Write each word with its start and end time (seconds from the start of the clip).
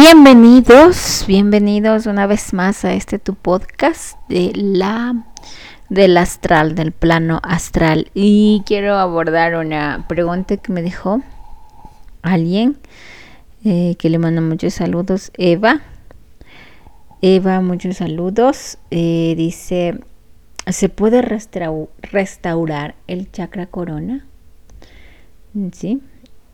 Bienvenidos, 0.00 1.24
bienvenidos 1.26 2.06
una 2.06 2.28
vez 2.28 2.54
más 2.54 2.84
a 2.84 2.94
este 2.94 3.18
tu 3.18 3.34
podcast 3.34 4.16
de 4.28 4.52
la 4.54 5.26
del 5.88 6.16
astral, 6.16 6.76
del 6.76 6.92
plano 6.92 7.40
astral. 7.42 8.08
Y 8.14 8.62
quiero 8.64 8.94
abordar 8.94 9.56
una 9.56 10.06
pregunta 10.08 10.56
que 10.56 10.72
me 10.72 10.82
dejó 10.82 11.20
alguien 12.22 12.76
eh, 13.64 13.96
que 13.98 14.08
le 14.08 14.20
mando 14.20 14.40
muchos 14.40 14.74
saludos, 14.74 15.32
Eva. 15.36 15.80
Eva, 17.20 17.60
muchos 17.60 17.96
saludos. 17.96 18.78
Eh, 18.92 19.34
dice, 19.36 19.98
¿se 20.68 20.88
puede 20.88 21.22
restaurar 21.22 22.94
el 23.08 23.32
chakra 23.32 23.66
corona? 23.66 24.28
Sí. 25.72 26.00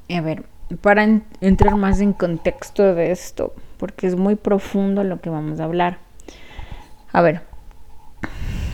A 0.08 0.22
ver, 0.22 0.46
para 0.80 1.20
entrar 1.40 1.76
más 1.76 2.00
en 2.00 2.12
contexto 2.12 2.94
de 2.94 3.10
esto, 3.10 3.54
porque 3.76 4.06
es 4.06 4.16
muy 4.16 4.34
profundo 4.34 5.04
lo 5.04 5.20
que 5.20 5.30
vamos 5.30 5.60
a 5.60 5.64
hablar. 5.64 5.98
A 7.12 7.22
ver, 7.22 7.42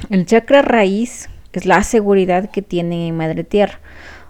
el 0.09 0.27
chakra 0.27 0.63
raíz 0.63 1.29
es 1.53 1.67
la 1.67 1.83
seguridad 1.83 2.51
que 2.51 2.63
tienen 2.63 3.01
en 3.01 3.17
Madre 3.17 3.45
Tierra. 3.45 3.81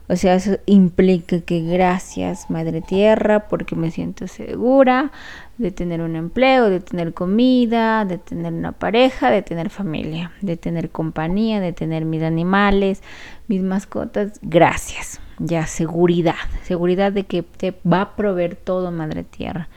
O 0.08 0.16
sea, 0.16 0.34
eso 0.34 0.58
implica 0.66 1.40
que 1.40 1.60
gracias 1.60 2.50
Madre 2.50 2.80
Tierra 2.80 3.46
porque 3.48 3.76
me 3.76 3.92
siento 3.92 4.26
segura 4.26 5.12
de 5.56 5.70
tener 5.70 6.00
un 6.00 6.16
empleo, 6.16 6.68
de 6.68 6.80
tener 6.80 7.14
comida, 7.14 8.04
de 8.04 8.18
tener 8.18 8.52
una 8.52 8.72
pareja, 8.72 9.30
de 9.30 9.42
tener 9.42 9.70
familia, 9.70 10.32
de 10.40 10.56
tener 10.56 10.90
compañía, 10.90 11.60
de 11.60 11.72
tener 11.72 12.04
mis 12.04 12.24
animales, 12.24 13.02
mis 13.46 13.62
mascotas. 13.62 14.40
Gracias 14.42 15.20
ya 15.40 15.66
seguridad, 15.66 16.36
seguridad 16.62 17.12
de 17.12 17.24
que 17.24 17.42
te 17.42 17.74
va 17.90 18.02
a 18.02 18.16
proveer 18.16 18.54
todo 18.56 18.90
Madre 18.90 19.24
Tierra. 19.24 19.68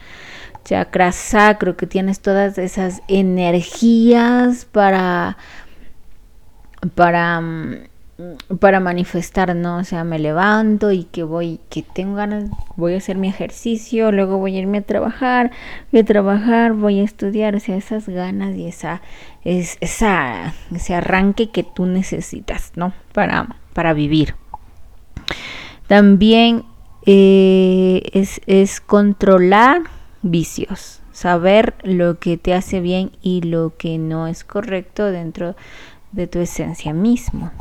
Chakra 0.66 1.12
sacro, 1.12 1.76
que 1.76 1.88
tienes 1.88 2.20
todas 2.20 2.58
esas 2.58 3.02
energías 3.08 4.66
para, 4.66 5.38
para, 6.96 7.42
mm, 7.42 7.76
para 8.60 8.80
manifestar, 8.80 9.56
¿no? 9.56 9.78
O 9.78 9.84
sea, 9.84 10.04
me 10.04 10.20
levanto 10.20 10.92
y 10.92 11.06
que 11.06 11.24
voy, 11.24 11.60
que 11.70 11.82
tengo 11.82 12.16
ganas, 12.16 12.50
voy 12.78 12.94
a 12.94 12.98
hacer 12.98 13.18
mi 13.18 13.28
ejercicio, 13.28 14.12
luego 14.12 14.38
voy 14.38 14.56
a 14.56 14.60
irme 14.60 14.80
a 14.80 14.84
trabajar, 14.84 15.52
voy 15.92 16.02
a 16.02 16.06
trabajar, 16.06 16.74
voy 16.74 17.00
a 17.00 17.04
estudiar, 17.04 17.56
o 17.56 17.60
sea, 17.60 17.76
esas 17.76 18.08
ganas 18.08 18.56
y 18.56 18.68
esa, 18.68 19.02
es, 19.44 19.78
esa, 19.82 20.54
ese 20.74 20.96
arranque 20.96 21.50
que 21.50 21.64
tú 21.64 21.86
necesitas, 21.86 22.72
¿no? 22.76 22.94
Para, 23.12 23.56
para 23.74 23.94
vivir. 23.94 24.36
También 25.88 26.64
eh, 27.06 28.02
es, 28.48 28.80
controlar 28.82 29.82
vicios, 30.22 31.02
saber 31.12 31.76
lo 31.84 32.18
que 32.20 32.38
te 32.38 32.54
hace 32.54 32.80
bien 32.80 33.12
y 33.22 33.42
lo 33.42 33.74
que 33.78 33.98
no 33.98 34.28
es 34.28 34.44
correcto 34.44 35.06
dentro 35.06 35.56
de 36.14 36.28
tu 36.28 36.40
esencia 36.40 36.94
mismo. 36.94 37.52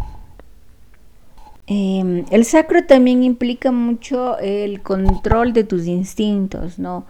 Em, 1.67 2.25
el 2.31 2.45
sacro 2.45 2.85
también 2.85 3.23
implica 3.23 3.73
mucho 3.73 4.39
el 4.39 4.83
control 4.83 5.53
de 5.53 5.65
tus 5.65 5.87
instintos, 5.87 6.79
¿no? 6.79 7.05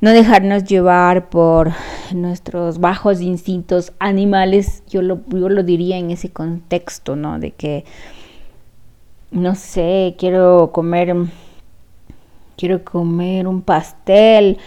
No 0.00 0.10
dejarnos 0.10 0.64
llevar 0.64 1.30
por 1.30 1.72
nuestros 2.14 2.78
bajos 2.78 3.20
instintos 3.22 3.92
animales, 3.98 4.82
yo 4.88 5.02
lo, 5.02 5.20
yo 5.28 5.48
lo 5.48 5.62
diría 5.62 5.96
en 5.96 6.10
ese 6.10 6.30
contexto, 6.30 7.16
¿no? 7.16 7.38
De 7.38 7.52
que 7.52 7.84
no 9.30 9.54
sé, 9.54 10.14
quiero 10.18 10.70
comer, 10.72 11.14
quiero 12.56 12.84
comer 12.84 13.46
un 13.46 13.62
pastel. 13.62 14.58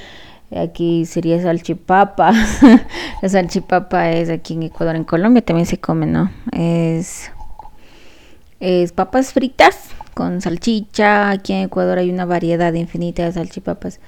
Aquí 0.55 1.05
sería 1.05 1.41
salchipapa. 1.41 2.31
la 3.21 3.30
salchipapa 3.30 4.11
es 4.11 4.30
aquí 4.30 4.55
en 4.55 4.63
Ecuador, 4.63 4.95
en 4.95 5.03
Colombia 5.03 5.43
también 5.43 5.65
se 5.65 5.80
come, 5.80 6.05
¿no? 6.05 6.31
Es, 6.52 7.31
es 8.59 8.92
papas 8.92 9.33
fritas 9.33 9.89
con 10.14 10.42
salchicha. 10.42 11.30
Aquí 11.30 11.53
en 11.53 11.65
Ecuador 11.65 11.99
hay 11.99 12.09
una 12.09 12.26
variedad 12.26 12.73
infinita 12.73 13.23
de 13.23 13.31
salchipapas 13.31 13.99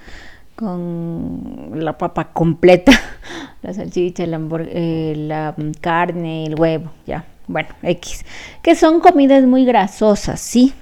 con 0.55 1.71
la 1.73 1.97
papa 1.97 2.33
completa, 2.33 2.91
la 3.61 3.73
salchicha, 3.73 4.25
la, 4.27 4.39
eh, 4.67 5.13
la 5.17 5.55
carne, 5.79 6.45
el 6.45 6.59
huevo, 6.59 6.91
ya 7.07 7.25
bueno, 7.51 7.69
X, 7.83 8.25
que 8.61 8.75
son 8.75 8.99
comidas 8.99 9.43
muy 9.45 9.65
grasosas, 9.65 10.39
¿sí? 10.39 10.73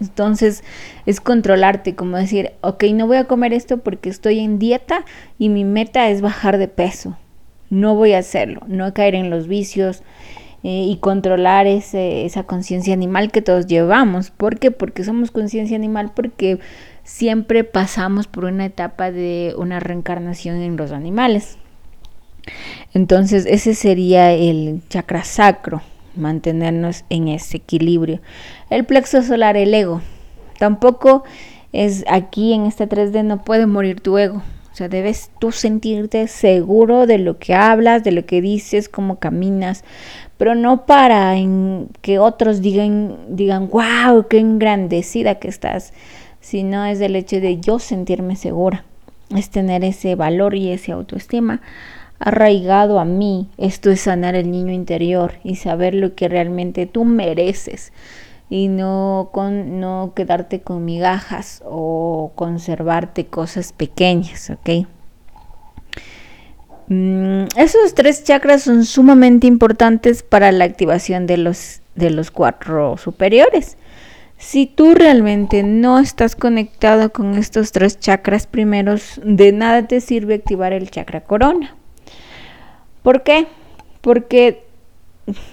Entonces 0.00 0.62
es 1.06 1.20
controlarte, 1.20 1.94
como 1.94 2.16
decir, 2.16 2.52
ok, 2.60 2.84
no 2.92 3.06
voy 3.06 3.16
a 3.16 3.24
comer 3.24 3.52
esto 3.52 3.78
porque 3.78 4.10
estoy 4.10 4.40
en 4.40 4.58
dieta 4.58 5.04
y 5.38 5.48
mi 5.48 5.64
meta 5.64 6.08
es 6.10 6.20
bajar 6.20 6.58
de 6.58 6.68
peso. 6.68 7.16
No 7.70 7.94
voy 7.94 8.12
a 8.12 8.18
hacerlo, 8.18 8.60
no 8.66 8.92
caer 8.92 9.14
en 9.14 9.30
los 9.30 9.48
vicios 9.48 10.02
eh, 10.62 10.84
y 10.88 10.98
controlar 10.98 11.66
ese, 11.66 12.24
esa 12.24 12.44
conciencia 12.44 12.92
animal 12.92 13.32
que 13.32 13.42
todos 13.42 13.66
llevamos. 13.66 14.30
¿Por 14.30 14.58
qué? 14.58 14.70
Porque 14.70 15.02
somos 15.02 15.30
conciencia 15.30 15.76
animal, 15.76 16.12
porque 16.14 16.58
siempre 17.02 17.64
pasamos 17.64 18.26
por 18.26 18.44
una 18.44 18.66
etapa 18.66 19.10
de 19.10 19.54
una 19.56 19.80
reencarnación 19.80 20.56
en 20.56 20.76
los 20.76 20.92
animales. 20.92 21.58
Entonces 22.94 23.46
ese 23.46 23.74
sería 23.74 24.32
el 24.32 24.82
chakra 24.88 25.24
sacro 25.24 25.82
mantenernos 26.16 27.04
en 27.10 27.28
ese 27.28 27.58
equilibrio. 27.58 28.20
El 28.70 28.84
plexo 28.84 29.22
solar, 29.22 29.56
el 29.56 29.72
ego, 29.74 30.00
tampoco 30.58 31.24
es 31.72 32.04
aquí 32.08 32.52
en 32.52 32.66
este 32.66 32.88
3D, 32.88 33.24
no 33.24 33.44
puede 33.44 33.66
morir 33.66 34.00
tu 34.00 34.18
ego. 34.18 34.42
O 34.72 34.76
sea, 34.76 34.88
debes 34.88 35.30
tú 35.38 35.52
sentirte 35.52 36.28
seguro 36.28 37.06
de 37.06 37.16
lo 37.16 37.38
que 37.38 37.54
hablas, 37.54 38.04
de 38.04 38.12
lo 38.12 38.26
que 38.26 38.42
dices, 38.42 38.90
cómo 38.90 39.18
caminas, 39.18 39.84
pero 40.36 40.54
no 40.54 40.84
para 40.84 41.34
que 42.02 42.18
otros 42.18 42.60
digan, 42.60 43.16
digan, 43.30 43.70
wow, 43.70 44.26
qué 44.28 44.38
engrandecida 44.38 45.36
que 45.36 45.48
estás, 45.48 45.94
sino 46.40 46.84
es 46.84 47.00
el 47.00 47.16
hecho 47.16 47.40
de 47.40 47.58
yo 47.58 47.78
sentirme 47.78 48.36
segura, 48.36 48.84
es 49.34 49.48
tener 49.48 49.82
ese 49.82 50.14
valor 50.14 50.54
y 50.54 50.70
esa 50.70 50.92
autoestima 50.92 51.62
arraigado 52.18 52.98
a 52.98 53.04
mí. 53.04 53.48
Esto 53.58 53.90
es 53.90 54.02
sanar 54.02 54.34
el 54.34 54.50
niño 54.50 54.72
interior 54.72 55.34
y 55.44 55.56
saber 55.56 55.94
lo 55.94 56.14
que 56.14 56.28
realmente 56.28 56.86
tú 56.86 57.04
mereces 57.04 57.92
y 58.48 58.68
no 58.68 59.30
con 59.32 59.80
no 59.80 60.12
quedarte 60.14 60.60
con 60.60 60.84
migajas 60.84 61.62
o 61.64 62.32
conservarte 62.34 63.26
cosas 63.26 63.72
pequeñas, 63.72 64.50
¿ok? 64.50 64.86
Mm, 66.88 67.46
esos 67.56 67.94
tres 67.94 68.22
chakras 68.22 68.62
son 68.62 68.84
sumamente 68.84 69.48
importantes 69.48 70.22
para 70.22 70.52
la 70.52 70.64
activación 70.64 71.26
de 71.26 71.36
los, 71.36 71.80
de 71.96 72.10
los 72.10 72.30
cuatro 72.30 72.96
superiores. 72.96 73.76
Si 74.38 74.66
tú 74.66 74.94
realmente 74.94 75.62
no 75.62 75.98
estás 75.98 76.36
conectado 76.36 77.10
con 77.10 77.34
estos 77.34 77.72
tres 77.72 77.98
chakras 77.98 78.46
primeros, 78.46 79.20
de 79.24 79.50
nada 79.50 79.88
te 79.88 80.00
sirve 80.00 80.34
activar 80.34 80.72
el 80.72 80.90
chakra 80.90 81.22
corona. 81.22 81.74
¿Por 83.06 83.22
qué? 83.22 83.46
Porque 84.00 84.64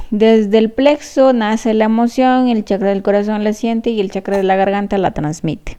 desde 0.10 0.58
el 0.58 0.72
plexo 0.72 1.34
nace 1.34 1.76
la 1.76 1.86
emoción, 1.86 2.48
el 2.48 2.66
chakra 2.66 2.90
del 2.90 3.04
corazón 3.04 3.44
la 3.44 3.54
siente 3.54 3.92
y 3.92 4.02
el 4.02 4.10
chakra 4.10 4.38
de 4.38 4.42
la 4.42 4.56
garganta 4.56 4.98
la 4.98 5.12
transmite. 5.12 5.78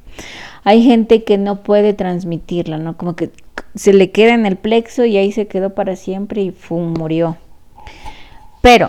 Hay 0.62 0.84
gente 0.84 1.24
que 1.24 1.36
no 1.36 1.64
puede 1.64 1.92
transmitirla, 1.92 2.78
¿no? 2.78 2.96
Como 2.96 3.16
que 3.16 3.32
se 3.74 3.92
le 3.92 4.12
queda 4.12 4.34
en 4.34 4.46
el 4.46 4.54
plexo 4.54 5.04
y 5.04 5.16
ahí 5.16 5.32
se 5.32 5.48
quedó 5.48 5.74
para 5.74 5.96
siempre 5.96 6.42
y 6.42 6.52
¡fum! 6.52 6.94
murió. 6.96 7.38
Pero 8.60 8.88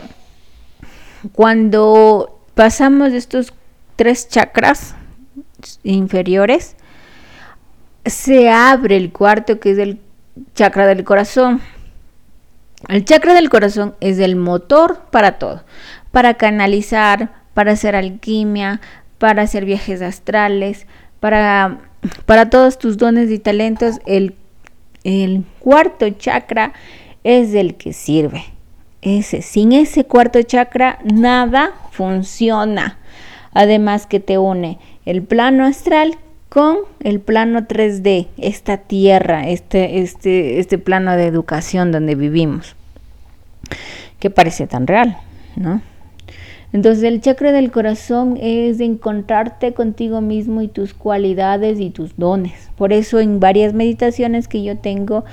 cuando 1.33 2.39
pasamos 2.53 3.13
de 3.13 3.17
estos 3.17 3.51
tres 3.95 4.29
chakras 4.29 4.93
inferiores, 5.81 6.75
se 8.05 8.51
abre 8.51 8.95
el 8.95 9.11
cuarto 9.11 9.59
que 9.59 9.71
es 9.71 9.79
el 9.79 9.99
chakra 10.53 10.85
del 10.85 11.03
corazón. 11.03 11.63
El 12.87 13.03
chakra 13.03 13.33
del 13.33 13.49
corazón 13.49 13.95
es 13.99 14.19
el 14.19 14.35
motor 14.35 15.01
para 15.11 15.39
todo, 15.39 15.63
para 16.11 16.35
canalizar, 16.35 17.33
para 17.53 17.71
hacer 17.71 17.95
alquimia, 17.95 18.81
para 19.17 19.43
hacer 19.43 19.65
viajes 19.65 20.01
astrales, 20.01 20.85
para, 21.19 21.79
para 22.25 22.49
todos 22.49 22.77
tus 22.77 22.97
dones 22.97 23.31
y 23.31 23.39
talentos. 23.39 23.99
El, 24.05 24.35
el 25.03 25.43
cuarto 25.59 26.09
chakra 26.11 26.73
es 27.23 27.53
el 27.53 27.75
que 27.75 27.93
sirve. 27.93 28.43
Ese, 29.01 29.41
sin 29.41 29.71
ese 29.71 30.05
cuarto 30.05 30.41
chakra 30.41 30.99
nada 31.03 31.73
funciona. 31.91 32.99
Además 33.53 34.05
que 34.05 34.19
te 34.19 34.37
une 34.37 34.79
el 35.05 35.23
plano 35.23 35.65
astral 35.65 36.17
con 36.49 36.77
el 37.01 37.19
plano 37.19 37.61
3D, 37.61 38.27
esta 38.37 38.77
tierra, 38.77 39.47
este, 39.49 39.99
este, 39.99 40.59
este 40.59 40.77
plano 40.77 41.15
de 41.15 41.25
educación 41.25 41.91
donde 41.91 42.15
vivimos, 42.15 42.75
que 44.19 44.29
parece 44.29 44.67
tan 44.67 44.87
real, 44.87 45.17
¿no? 45.55 45.81
Entonces 46.75 47.05
el 47.05 47.21
chakra 47.21 47.53
del 47.53 47.71
corazón 47.71 48.37
es 48.41 48.81
encontrarte 48.81 49.73
contigo 49.73 50.19
mismo 50.19 50.61
y 50.61 50.67
tus 50.67 50.93
cualidades 50.93 51.79
y 51.79 51.89
tus 51.89 52.17
dones. 52.17 52.69
Por 52.75 52.91
eso 52.91 53.21
en 53.21 53.39
varias 53.39 53.73
meditaciones 53.73 54.49
que 54.49 54.61
yo 54.61 54.77
tengo 54.77 55.23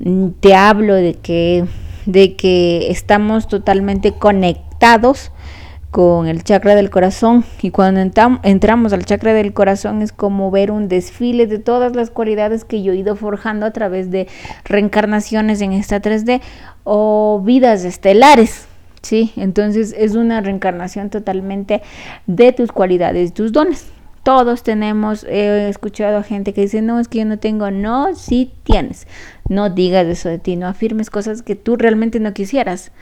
mm, 0.00 0.30
te 0.40 0.56
hablo 0.56 0.94
de 0.94 1.14
que, 1.14 1.66
de 2.06 2.34
que 2.34 2.90
estamos 2.90 3.46
totalmente 3.46 4.10
conectados 4.10 5.30
con 5.92 6.26
el 6.26 6.42
chakra 6.42 6.74
del 6.74 6.88
corazón 6.88 7.44
y 7.60 7.70
cuando 7.70 8.00
entramos 8.00 8.92
al 8.94 9.04
chakra 9.04 9.34
del 9.34 9.52
corazón 9.52 10.00
es 10.00 10.10
como 10.10 10.50
ver 10.50 10.70
un 10.70 10.88
desfile 10.88 11.46
de 11.46 11.58
todas 11.58 11.94
las 11.94 12.10
cualidades 12.10 12.64
que 12.64 12.82
yo 12.82 12.94
he 12.94 12.96
ido 12.96 13.14
forjando 13.14 13.66
a 13.66 13.72
través 13.72 14.10
de 14.10 14.26
reencarnaciones 14.64 15.60
en 15.60 15.72
esta 15.72 16.00
3D 16.00 16.40
o 16.84 17.42
vidas 17.44 17.84
estelares. 17.84 18.66
¿sí? 19.02 19.32
Entonces 19.36 19.94
es 19.96 20.14
una 20.14 20.40
reencarnación 20.40 21.10
totalmente 21.10 21.82
de 22.26 22.52
tus 22.52 22.72
cualidades, 22.72 23.34
tus 23.34 23.52
dones. 23.52 23.86
Todos 24.22 24.62
tenemos, 24.62 25.24
he 25.24 25.68
escuchado 25.68 26.16
a 26.16 26.22
gente 26.22 26.54
que 26.54 26.62
dice, 26.62 26.80
no, 26.80 27.00
es 27.00 27.08
que 27.08 27.18
yo 27.18 27.24
no 27.26 27.38
tengo, 27.38 27.70
no, 27.70 28.14
sí 28.14 28.54
tienes. 28.62 29.06
No 29.48 29.68
digas 29.68 30.06
eso 30.06 30.30
de 30.30 30.38
ti, 30.38 30.56
no 30.56 30.68
afirmes 30.68 31.10
cosas 31.10 31.42
que 31.42 31.54
tú 31.54 31.76
realmente 31.76 32.18
no 32.18 32.32
quisieras, 32.32 32.92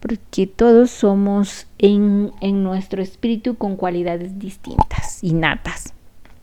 porque 0.00 0.46
todos 0.46 0.90
somos 0.90 1.66
en, 1.78 2.32
en 2.40 2.62
nuestro 2.62 3.02
espíritu 3.02 3.56
con 3.56 3.76
cualidades 3.76 4.38
distintas, 4.38 5.22
innatas. 5.22 5.92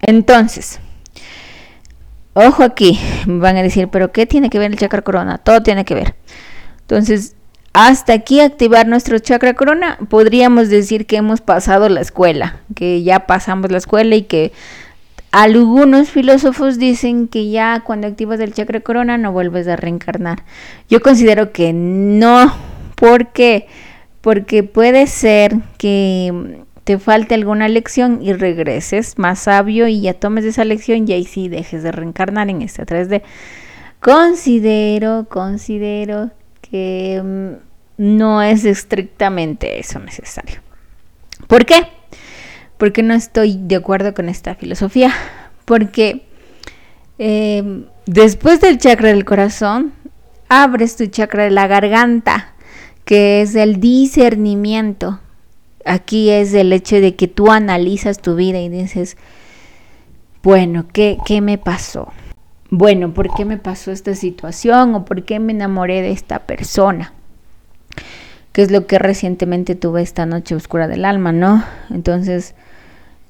Entonces, 0.02 0.80
ojo 2.34 2.64
aquí, 2.64 3.00
van 3.26 3.58
a 3.58 3.64
decir, 3.64 3.88
pero 3.88 4.12
¿qué 4.12 4.26
tiene 4.26 4.50
que 4.50 4.60
ver 4.60 4.72
el 4.72 4.78
chakra 4.78 5.02
corona? 5.02 5.38
Todo 5.38 5.64
tiene 5.64 5.86
que 5.86 5.96
ver. 5.96 6.16
Entonces, 6.82 7.36
hasta 7.74 8.14
aquí 8.14 8.40
activar 8.40 8.88
nuestro 8.88 9.20
chakra 9.20 9.54
corona, 9.54 9.98
podríamos 10.10 10.70
decir 10.70 11.06
que 11.06 11.18
hemos 11.18 11.42
pasado 11.42 11.90
la 11.90 12.00
escuela, 12.00 12.60
que 12.74 13.04
ya 13.04 13.28
pasamos 13.28 13.70
la 13.70 13.78
escuela 13.78 14.16
y 14.16 14.24
que 14.24 14.54
algunos 15.32 16.10
filósofos 16.10 16.78
dicen 16.78 17.28
que 17.28 17.50
ya 17.50 17.82
cuando 17.82 18.08
activas 18.08 18.40
el 18.40 18.54
chakra 18.54 18.80
corona 18.80 19.18
no 19.18 19.34
vuelves 19.34 19.68
a 19.68 19.76
reencarnar. 19.76 20.44
Yo 20.90 21.02
considero 21.02 21.52
que 21.52 21.74
no, 21.74 22.54
porque 22.96 23.68
porque 24.22 24.64
puede 24.64 25.06
ser 25.06 25.56
que 25.78 26.64
te 26.84 26.98
falte 26.98 27.36
alguna 27.36 27.68
lección 27.68 28.22
y 28.24 28.34
regreses 28.34 29.20
más 29.20 29.40
sabio 29.40 29.88
y 29.88 30.02
ya 30.02 30.14
tomes 30.14 30.46
esa 30.46 30.66
lección 30.66 31.08
y 31.08 31.14
ahí 31.14 31.26
sí 31.26 31.48
dejes 31.48 31.84
de 31.84 31.92
reencarnar 31.92 32.50
en 32.50 32.64
esta 32.64 32.86
3D. 32.86 33.22
Considero, 34.00 35.28
considero 35.30 36.32
que 36.62 37.22
mm, 37.24 37.52
no 37.98 38.42
es 38.42 38.66
estrictamente 38.66 39.80
eso 39.80 40.00
necesario. 40.00 40.62
¿Por 41.48 41.66
qué? 41.66 41.88
Porque 42.78 43.04
no 43.04 43.14
estoy 43.14 43.60
de 43.62 43.76
acuerdo 43.76 44.14
con 44.14 44.30
esta 44.30 44.56
filosofía. 44.56 45.12
Porque 45.66 46.26
em, 47.18 47.86
después 48.06 48.60
del 48.62 48.78
chakra 48.78 49.10
del 49.10 49.26
corazón, 49.26 49.94
abres 50.50 50.96
tu 50.96 51.06
chakra 51.08 51.44
de 51.44 51.52
la 51.52 51.68
garganta, 51.68 52.55
que 53.06 53.42
es 53.42 53.56
el 53.56 53.80
discernimiento. 53.80 55.20
Aquí 55.86 56.30
es 56.30 56.54
el 56.54 56.74
hecho 56.74 56.98
de 56.98 57.16
que 57.16 57.28
tú 57.28 57.52
analizas 57.52 58.20
tu 58.22 58.36
vida 58.36 58.60
y 58.60 58.70
dices, 58.70 59.18
bueno, 60.44 60.86
¿qué, 60.92 61.18
qué 61.26 61.42
me 61.42 61.58
pasó? 61.58 62.12
Bueno, 62.70 63.14
¿por 63.14 63.34
qué 63.34 63.46
me 63.46 63.58
pasó 63.58 63.92
esta 63.92 64.16
situación? 64.16 64.96
¿O 64.96 65.06
por 65.06 65.24
qué 65.24 65.40
me 65.40 65.54
enamoré 65.54 66.02
de 66.02 66.12
esta 66.12 66.40
persona? 66.40 67.14
que 68.56 68.62
es 68.62 68.72
lo 68.72 68.88
que 68.88 69.00
recientemente 69.00 69.76
tuve 69.76 70.02
esta 70.02 70.26
noche 70.26 70.56
oscura 70.56 70.88
del 70.88 71.04
alma, 71.04 71.34
¿no? 71.34 71.62
Entonces 71.90 72.56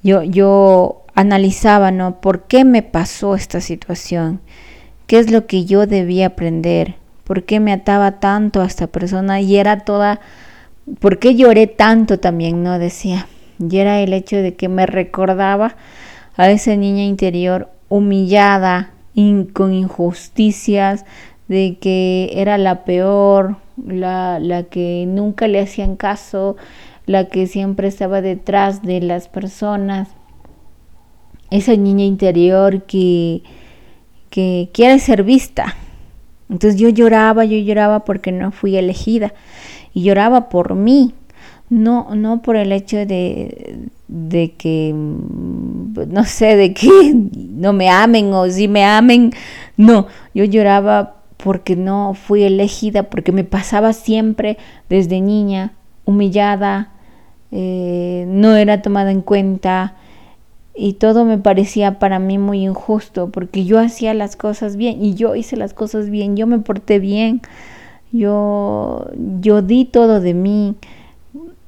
yo, 0.04 0.22
yo 0.22 1.01
analizaba, 1.16 1.89
¿no? 1.89 2.22
¿Por 2.22 2.44
qué 2.44 2.63
me 2.63 2.83
pasó 2.83 3.33
esta 3.33 3.60
situación? 3.60 4.39
¿Qué 5.07 5.18
es 5.18 5.31
lo 5.31 5.48
que 5.48 5.66
yo 5.66 5.88
debía 5.88 6.27
aprender? 6.27 6.98
¿Por 7.25 7.44
qué 7.44 7.60
me 7.60 7.74
ataba 7.74 8.19
tanto 8.19 8.62
a 8.62 8.66
esta 8.66 8.88
persona? 8.88 9.42
Y 9.42 9.57
era 9.57 9.80
toda, 9.80 10.22
¿por 11.00 11.19
qué 11.19 11.36
lloré 11.36 11.68
tanto 11.68 12.19
también? 12.19 12.63
¿No? 12.63 12.80
Decía. 12.80 13.27
Y 13.60 13.77
era 13.77 14.00
el 14.00 14.13
hecho 14.13 14.38
de 14.38 14.56
que 14.56 14.69
me 14.69 14.86
recordaba 14.86 15.75
a 16.38 16.50
esa 16.51 16.75
niña 16.75 17.04
interior 17.04 17.69
humillada, 17.89 18.92
con 19.54 19.74
injusticias, 19.74 21.06
de 21.48 21.77
que 21.80 22.31
era 22.33 22.57
la 22.57 22.83
peor, 22.83 23.57
la, 23.83 24.39
la 24.39 24.63
que 24.63 25.06
nunca 25.07 25.48
le 25.48 25.62
hacían 25.62 25.95
caso, 25.95 26.57
la 27.06 27.27
que 27.30 27.48
siempre 27.48 27.88
estaba 27.88 28.22
detrás 28.22 28.81
de 28.81 29.01
las 29.01 29.30
personas, 29.30 30.10
esa 31.50 31.75
niña 31.75 32.04
interior 32.04 32.83
que, 32.83 33.44
que 34.30 34.69
quiere 34.74 35.00
ser 35.00 35.24
vista. 35.24 35.75
Entonces 36.50 36.80
yo 36.80 36.90
lloraba, 36.90 37.46
yo 37.46 37.58
lloraba 37.58 38.06
porque 38.06 38.32
no 38.32 38.52
fui 38.52 38.76
elegida 38.76 39.34
y 39.94 40.04
lloraba 40.04 40.50
por 40.50 40.76
mí, 40.76 41.14
no, 41.70 42.14
no 42.16 42.42
por 42.42 42.56
el 42.56 42.72
hecho 42.72 42.98
de, 42.98 43.90
de 44.08 44.52
que, 44.54 44.94
no 44.94 46.24
sé, 46.26 46.56
de 46.56 46.74
que 46.74 46.90
no 47.16 47.74
me 47.74 47.90
amen 47.90 48.32
o 48.34 48.48
si 48.50 48.68
me 48.68 48.84
amen, 48.86 49.32
no, 49.78 50.08
yo 50.34 50.44
lloraba 50.44 51.16
porque 51.38 51.76
no 51.76 52.14
fui 52.14 52.44
elegida, 52.44 53.04
porque 53.04 53.32
me 53.32 53.44
pasaba 53.44 53.94
siempre 53.94 54.58
desde 54.90 55.22
niña 55.22 55.74
humillada, 56.06 56.92
eh, 57.52 58.26
no 58.28 58.56
era 58.56 58.82
tomada 58.82 59.12
en 59.12 59.22
cuenta 59.22 59.96
y 60.75 60.94
todo 60.94 61.25
me 61.25 61.38
parecía 61.38 62.00
para 62.00 62.19
mí 62.19 62.38
muy 62.38 62.66
injusto 62.66 63.30
porque 63.30 63.66
yo 63.66 63.80
hacía 63.80 64.13
las 64.13 64.36
cosas 64.36 64.75
bien 64.75 65.04
y 65.04 65.13
yo 65.13 65.36
hice 65.36 65.56
las 65.56 65.74
cosas 65.74 66.10
bien, 66.10 66.36
yo 66.36 66.48
me 66.48 66.60
porté 66.60 67.00
bien, 67.00 67.42
yo, 68.12 69.10
yo 69.39 69.62
di 69.62 69.86
todo 69.86 70.19
de 70.19 70.33
mí, 70.33 70.75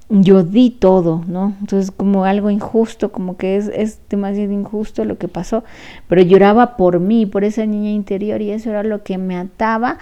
yo 0.10 0.44
di 0.44 0.70
todo, 0.70 1.24
¿no? 1.28 1.54
Entonces 1.62 1.92
como 1.92 2.26
algo 2.26 2.50
injusto, 2.50 3.12
como 3.12 3.38
que 3.38 3.58
es, 3.58 3.70
es 3.74 4.00
demasiado 4.10 4.52
injusto 4.52 5.06
lo 5.06 5.18
que 5.18 5.28
pasó, 5.28 5.64
pero 6.08 6.22
lloraba 6.22 6.76
por 6.78 7.00
mí, 7.00 7.26
por 7.26 7.44
esa 7.44 7.66
niña 7.66 7.92
interior 7.92 8.42
y 8.42 8.52
eso 8.52 8.70
era 8.70 8.84
lo 8.84 9.04
que 9.04 9.18
me 9.18 9.38
ataba 9.38 9.98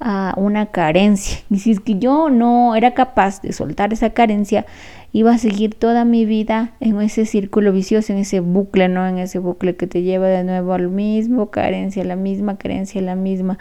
a 0.00 0.34
una 0.36 0.66
carencia. 0.66 1.38
Y 1.50 1.58
si 1.58 1.70
es 1.72 1.80
que 1.80 1.98
yo 1.98 2.30
no 2.30 2.74
era 2.74 2.94
capaz 2.94 3.40
de 3.42 3.52
soltar 3.52 3.92
esa 3.92 4.10
carencia, 4.10 4.66
iba 5.12 5.32
a 5.32 5.38
seguir 5.38 5.74
toda 5.74 6.04
mi 6.04 6.26
vida 6.26 6.74
en 6.80 7.00
ese 7.00 7.24
círculo 7.24 7.72
vicioso, 7.72 8.12
en 8.12 8.18
ese 8.18 8.40
bucle, 8.40 8.88
¿no? 8.88 9.06
En 9.06 9.18
ese 9.18 9.38
bucle 9.38 9.76
que 9.76 9.86
te 9.86 10.02
lleva 10.02 10.26
de 10.26 10.44
nuevo 10.44 10.74
al 10.74 10.88
mismo 10.88 11.50
carencia, 11.50 12.04
la 12.04 12.16
misma 12.16 12.58
carencia, 12.58 13.00
la 13.00 13.16
misma. 13.16 13.58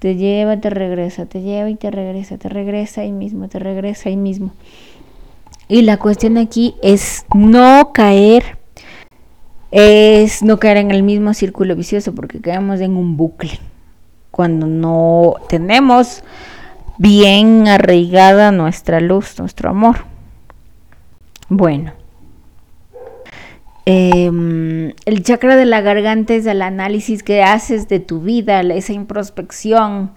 Te 0.00 0.16
lleva, 0.16 0.60
te 0.60 0.70
regresa, 0.70 1.26
te 1.26 1.42
lleva 1.42 1.70
y 1.70 1.76
te 1.76 1.90
regresa, 1.90 2.38
te 2.38 2.48
regresa 2.48 3.02
ahí 3.02 3.12
mismo, 3.12 3.48
te 3.48 3.58
regresa 3.58 4.08
ahí 4.08 4.16
mismo. 4.16 4.52
Y 5.68 5.82
la 5.82 5.96
cuestión 5.96 6.38
aquí 6.38 6.74
es 6.82 7.24
no 7.34 7.92
caer, 7.92 8.58
es 9.70 10.42
no 10.42 10.58
caer 10.58 10.78
en 10.78 10.90
el 10.90 11.02
mismo 11.02 11.34
círculo 11.34 11.76
vicioso 11.76 12.14
porque 12.14 12.40
caemos 12.40 12.80
en 12.80 12.96
un 12.96 13.16
bucle. 13.16 13.52
Cuando 14.36 14.66
no 14.66 15.36
tenemos 15.48 16.22
bien 16.98 17.68
arraigada 17.68 18.52
nuestra 18.52 19.00
luz, 19.00 19.38
nuestro 19.38 19.70
amor. 19.70 20.04
Bueno. 21.48 21.94
Em, 23.86 24.92
el 25.06 25.22
chakra 25.22 25.56
de 25.56 25.64
la 25.64 25.80
garganta 25.80 26.34
es 26.34 26.44
el 26.44 26.60
análisis 26.60 27.22
que 27.22 27.42
haces 27.42 27.88
de 27.88 27.98
tu 27.98 28.20
vida, 28.20 28.60
esa 28.60 28.92
introspección, 28.92 30.10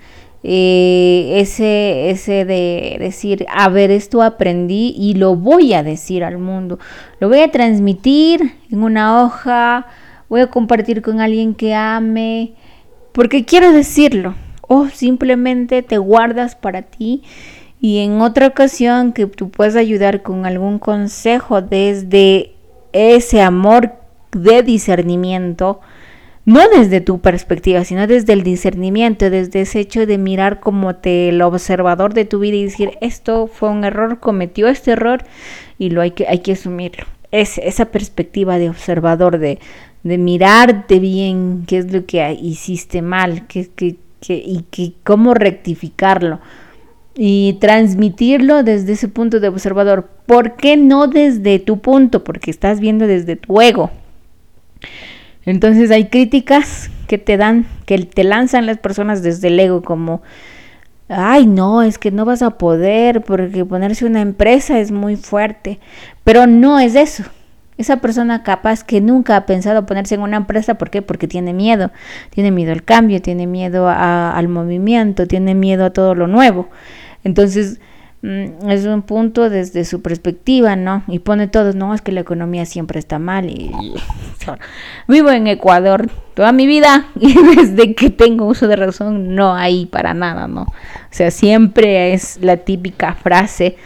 eh, 0.43 1.35
ese, 1.37 2.09
ese 2.09 2.43
de 2.43 2.97
decir, 2.99 3.45
a 3.49 3.69
ver, 3.69 3.89
esto 3.89 4.21
aprendí 4.21 4.93
y 4.97 5.13
lo 5.13 5.37
voy 5.37 5.73
a 5.73 5.81
decir 5.81 6.25
al 6.25 6.39
mundo, 6.39 6.77
lo 7.21 7.29
voy 7.29 7.39
a 7.39 7.51
transmitir 7.51 8.53
en 8.69 8.83
una 8.83 9.23
hoja, 9.23 9.87
voy 10.27 10.41
a 10.41 10.47
compartir 10.47 11.01
con 11.01 11.21
alguien 11.21 11.55
que 11.55 11.73
ame, 11.73 12.55
porque 13.11 13.45
quiero 13.45 13.71
decirlo, 13.71 14.35
o 14.61 14.87
simplemente 14.87 15.81
te 15.81 15.97
guardas 15.97 16.55
para 16.55 16.83
ti 16.83 17.23
y 17.81 17.99
en 17.99 18.21
otra 18.21 18.47
ocasión 18.47 19.13
que 19.13 19.25
tú 19.25 19.49
puedas 19.49 19.75
ayudar 19.75 20.21
con 20.21 20.45
algún 20.45 20.79
consejo 20.79 21.61
desde 21.61 22.51
ese 22.91 23.41
amor 23.41 23.93
de 24.31 24.63
discernimiento, 24.63 25.79
no 26.45 26.67
desde 26.69 27.01
tu 27.01 27.19
perspectiva, 27.19 27.83
sino 27.83 28.05
desde 28.05 28.33
el 28.33 28.43
discernimiento, 28.43 29.29
desde 29.29 29.61
ese 29.61 29.79
hecho 29.79 30.05
de 30.05 30.17
mirar 30.17 30.59
como 30.59 30.95
te, 30.95 31.29
el 31.29 31.41
observador 31.41 32.13
de 32.13 32.25
tu 32.25 32.39
vida 32.39 32.57
y 32.57 32.65
decir, 32.65 32.97
esto 33.01 33.47
fue 33.47 33.69
un 33.69 33.83
error, 33.83 34.19
cometió 34.19 34.67
este 34.67 34.91
error 34.91 35.23
y 35.77 35.89
lo 35.89 36.01
hay 36.01 36.11
que, 36.11 36.27
hay 36.27 36.39
que 36.39 36.53
asumirlo. 36.53 37.05
Es, 37.31 37.59
esa 37.59 37.85
perspectiva 37.85 38.57
de 38.57 38.69
observador, 38.69 39.37
de, 39.37 39.59
de 40.03 40.17
mirarte 40.17 40.99
bien, 40.99 41.63
qué 41.67 41.79
es 41.79 41.91
lo 41.91 42.05
que 42.05 42.37
hiciste 42.41 43.01
mal, 43.01 43.47
qué, 43.47 43.69
qué, 43.75 43.97
qué, 44.19 44.35
y 44.35 44.63
que, 44.69 44.93
cómo 45.03 45.33
rectificarlo 45.33 46.39
y 47.15 47.57
transmitirlo 47.59 48.63
desde 48.63 48.93
ese 48.93 49.09
punto 49.09 49.39
de 49.39 49.49
observador. 49.49 50.07
¿por 50.29 50.55
qué 50.57 50.77
no 50.77 51.07
desde 51.07 51.57
tu 51.57 51.79
punto? 51.79 52.23
Porque 52.23 52.51
estás 52.51 52.79
viendo 52.79 53.07
desde 53.07 53.35
tu 53.35 53.59
ego. 53.61 53.89
Entonces 55.43 55.89
hay 55.89 56.05
críticas 56.05 56.91
que 57.07 57.17
te 57.17 57.35
dan, 57.35 57.65
que 57.87 57.97
te 57.97 58.23
lanzan 58.23 58.67
las 58.67 58.77
personas 58.77 59.23
desde 59.23 59.47
el 59.47 59.59
ego 59.59 59.81
como, 59.81 60.21
ay 61.07 61.47
no, 61.47 61.81
es 61.81 61.97
que 61.97 62.11
no 62.11 62.25
vas 62.25 62.43
a 62.43 62.59
poder 62.59 63.23
porque 63.23 63.65
ponerse 63.65 64.05
una 64.05 64.21
empresa 64.21 64.79
es 64.79 64.91
muy 64.91 65.15
fuerte, 65.15 65.79
pero 66.23 66.45
no 66.45 66.79
es 66.79 66.93
eso. 66.93 67.23
Esa 67.79 68.01
persona 68.01 68.43
capaz 68.43 68.83
que 68.83 68.99
nunca 68.99 69.37
ha 69.37 69.45
pensado 69.45 69.85
ponerse 69.85 70.13
en 70.15 70.19
una 70.19 70.35
empresa, 70.35 70.73
¿por 70.73 70.89
qué? 70.89 71.01
Porque 71.01 71.29
tiene 71.29 71.53
miedo, 71.53 71.91
tiene 72.29 72.51
miedo 72.51 72.73
al 72.73 72.83
cambio, 72.83 73.21
tiene 73.21 73.47
miedo 73.47 73.87
al 73.87 74.49
movimiento, 74.49 75.27
tiene 75.27 75.55
miedo 75.55 75.85
a 75.85 75.89
todo 75.91 76.13
lo 76.13 76.27
nuevo. 76.27 76.67
Entonces, 77.23 77.79
mm, 78.21 78.69
es 78.69 78.83
un 78.83 79.01
punto 79.03 79.49
desde 79.49 79.85
su 79.85 80.01
perspectiva, 80.01 80.75
¿no? 80.75 81.03
Y 81.07 81.19
pone 81.19 81.47
todo, 81.47 81.71
no, 81.71 81.93
es 81.93 82.01
que 82.01 82.11
la 82.11 82.19
economía 82.19 82.65
siempre 82.65 82.99
está 82.99 83.17
mal. 83.17 83.49
Y, 83.49 83.71
vivo 85.07 85.31
en 85.31 85.47
Ecuador 85.47 86.09
toda 86.33 86.51
mi 86.51 86.67
vida 86.67 87.07
y 87.17 87.33
desde 87.55 87.95
que 87.95 88.09
tengo 88.09 88.45
uso 88.45 88.67
de 88.67 88.75
razón 88.75 89.35
no 89.35 89.55
hay 89.55 89.85
para 89.85 90.13
nada, 90.13 90.49
¿no? 90.49 90.63
O 90.63 91.11
sea, 91.11 91.31
siempre 91.31 92.11
es 92.11 92.39
la 92.41 92.57
típica 92.57 93.13
frase. 93.13 93.77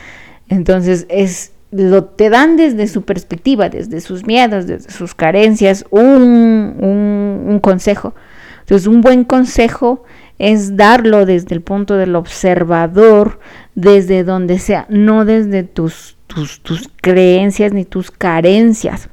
Entonces, 0.49 1.05
es 1.09 1.52
lo 1.73 2.03
te 2.03 2.29
dan 2.29 2.55
desde 2.55 2.87
su 2.87 3.01
perspectiva, 3.01 3.69
desde 3.69 3.99
sus 4.01 4.25
miedos, 4.25 4.67
desde 4.67 4.91
sus 4.91 5.15
carencias, 5.15 5.85
un, 5.89 6.75
un, 6.79 7.59
consejo. 7.59 8.13
Entonces, 8.61 8.87
un 8.87 9.01
buen 9.01 9.23
consejo 9.23 10.03
es 10.37 10.77
darlo 10.77 11.25
desde 11.25 11.55
el 11.55 11.61
punto 11.61 11.95
del 11.95 12.15
observador, 12.15 13.39
desde 13.75 14.23
donde 14.23 14.59
sea, 14.59 14.85
no 14.89 15.25
desde 15.25 15.63
tus, 15.63 16.15
tus, 16.27 16.61
tus 16.61 16.89
creencias 17.01 17.73
ni 17.73 17.85
tus 17.85 18.11
carencias. 18.11 19.09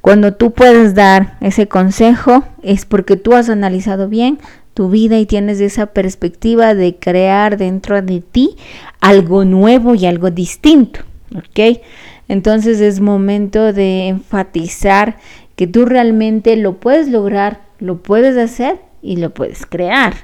Cuando 0.00 0.34
tú 0.34 0.52
puedes 0.52 0.94
dar 0.94 1.36
ese 1.40 1.68
consejo 1.68 2.44
es 2.62 2.86
porque 2.86 3.16
tú 3.16 3.34
has 3.34 3.50
analizado 3.50 4.08
bien 4.08 4.38
tu 4.72 4.88
vida 4.88 5.18
y 5.18 5.26
tienes 5.26 5.60
esa 5.60 5.86
perspectiva 5.86 6.74
de 6.74 6.96
crear 6.96 7.58
dentro 7.58 8.00
de 8.00 8.20
ti 8.20 8.56
algo 9.00 9.44
nuevo 9.44 9.94
y 9.94 10.06
algo 10.06 10.30
distinto. 10.30 11.00
¿Ok? 11.34 11.80
Entonces 12.28 12.80
es 12.80 13.00
momento 13.00 13.72
de 13.72 14.08
enfatizar 14.08 15.16
que 15.56 15.66
tú 15.66 15.84
realmente 15.84 16.56
lo 16.56 16.78
puedes 16.78 17.08
lograr, 17.08 17.60
lo 17.78 18.02
puedes 18.02 18.36
hacer 18.36 18.80
y 19.02 19.16
lo 19.16 19.34
puedes 19.34 19.66
crear. 19.66 20.14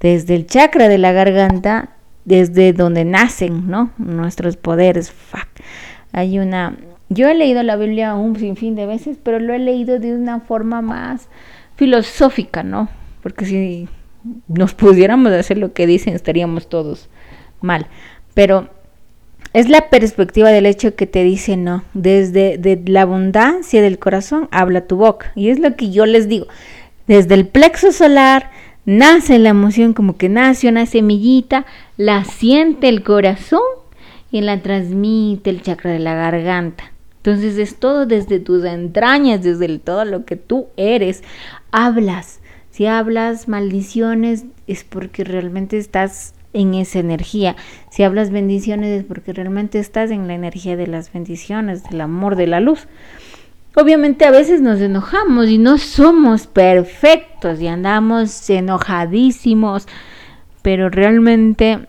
Desde 0.00 0.34
el 0.34 0.46
chakra 0.46 0.88
de 0.88 0.98
la 0.98 1.12
garganta, 1.12 1.90
desde 2.24 2.72
donde 2.72 3.04
nacen, 3.04 3.68
¿no? 3.68 3.90
Nuestros 3.98 4.56
poderes. 4.56 5.12
Hay 6.12 6.38
una... 6.38 6.76
Yo 7.08 7.28
he 7.28 7.34
leído 7.34 7.62
la 7.62 7.76
Biblia 7.76 8.14
un 8.14 8.36
sinfín 8.36 8.74
de 8.74 8.86
veces, 8.86 9.18
pero 9.22 9.38
lo 9.38 9.54
he 9.54 9.58
leído 9.58 9.98
de 9.98 10.14
una 10.14 10.40
forma 10.40 10.82
más 10.82 11.28
filosófica, 11.76 12.62
¿no? 12.62 12.88
Porque 13.22 13.44
si 13.44 13.88
nos 14.48 14.74
pudiéramos 14.74 15.32
hacer 15.32 15.58
lo 15.58 15.72
que 15.72 15.86
dicen, 15.86 16.14
estaríamos 16.14 16.68
todos 16.68 17.08
mal. 17.60 17.86
Pero 18.34 18.70
es 19.56 19.70
la 19.70 19.88
perspectiva 19.88 20.50
del 20.50 20.66
hecho 20.66 20.96
que 20.96 21.06
te 21.06 21.24
dice 21.24 21.56
no. 21.56 21.82
Desde 21.94 22.60
la 22.84 23.00
abundancia 23.00 23.80
del 23.80 23.98
corazón 23.98 24.48
habla 24.50 24.86
tu 24.86 24.96
boca. 24.96 25.32
Y 25.34 25.48
es 25.48 25.58
lo 25.60 25.76
que 25.76 25.90
yo 25.90 26.04
les 26.04 26.28
digo. 26.28 26.46
Desde 27.06 27.32
el 27.32 27.48
plexo 27.48 27.90
solar 27.90 28.50
nace 28.84 29.38
la 29.38 29.48
emoción 29.48 29.94
como 29.94 30.18
que 30.18 30.28
nace 30.28 30.68
una 30.68 30.84
semillita, 30.84 31.64
la 31.96 32.24
siente 32.24 32.90
el 32.90 33.02
corazón 33.02 33.62
y 34.30 34.42
la 34.42 34.60
transmite 34.60 35.48
el 35.48 35.62
chakra 35.62 35.90
de 35.90 36.00
la 36.00 36.14
garganta. 36.14 36.92
Entonces 37.16 37.56
es 37.56 37.76
todo 37.76 38.04
desde 38.04 38.40
tus 38.40 38.62
entrañas, 38.62 39.42
desde 39.42 39.78
todo 39.78 40.04
lo 40.04 40.26
que 40.26 40.36
tú 40.36 40.66
eres. 40.76 41.22
Hablas. 41.70 42.40
Si 42.72 42.84
hablas 42.84 43.48
maldiciones 43.48 44.44
es 44.66 44.84
porque 44.84 45.24
realmente 45.24 45.78
estás 45.78 46.34
en 46.56 46.74
esa 46.74 46.98
energía. 46.98 47.54
Si 47.90 48.02
hablas 48.02 48.30
bendiciones 48.30 49.00
es 49.00 49.04
porque 49.04 49.32
realmente 49.32 49.78
estás 49.78 50.10
en 50.10 50.26
la 50.26 50.34
energía 50.34 50.76
de 50.76 50.86
las 50.86 51.12
bendiciones, 51.12 51.84
del 51.84 52.00
amor, 52.00 52.34
de 52.34 52.46
la 52.46 52.60
luz. 52.60 52.88
Obviamente 53.74 54.24
a 54.24 54.30
veces 54.30 54.62
nos 54.62 54.80
enojamos 54.80 55.48
y 55.48 55.58
no 55.58 55.76
somos 55.76 56.46
perfectos 56.46 57.60
y 57.60 57.68
andamos 57.68 58.48
enojadísimos, 58.48 59.86
pero 60.62 60.88
realmente 60.88 61.86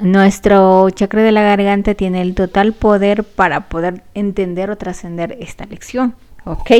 nuestro 0.00 0.88
chakra 0.90 1.22
de 1.22 1.32
la 1.32 1.42
garganta 1.42 1.94
tiene 1.94 2.22
el 2.22 2.34
total 2.34 2.72
poder 2.72 3.24
para 3.24 3.68
poder 3.68 4.04
entender 4.14 4.70
o 4.70 4.76
trascender 4.76 5.36
esta 5.38 5.66
lección, 5.66 6.14
¿ok? 6.44 6.70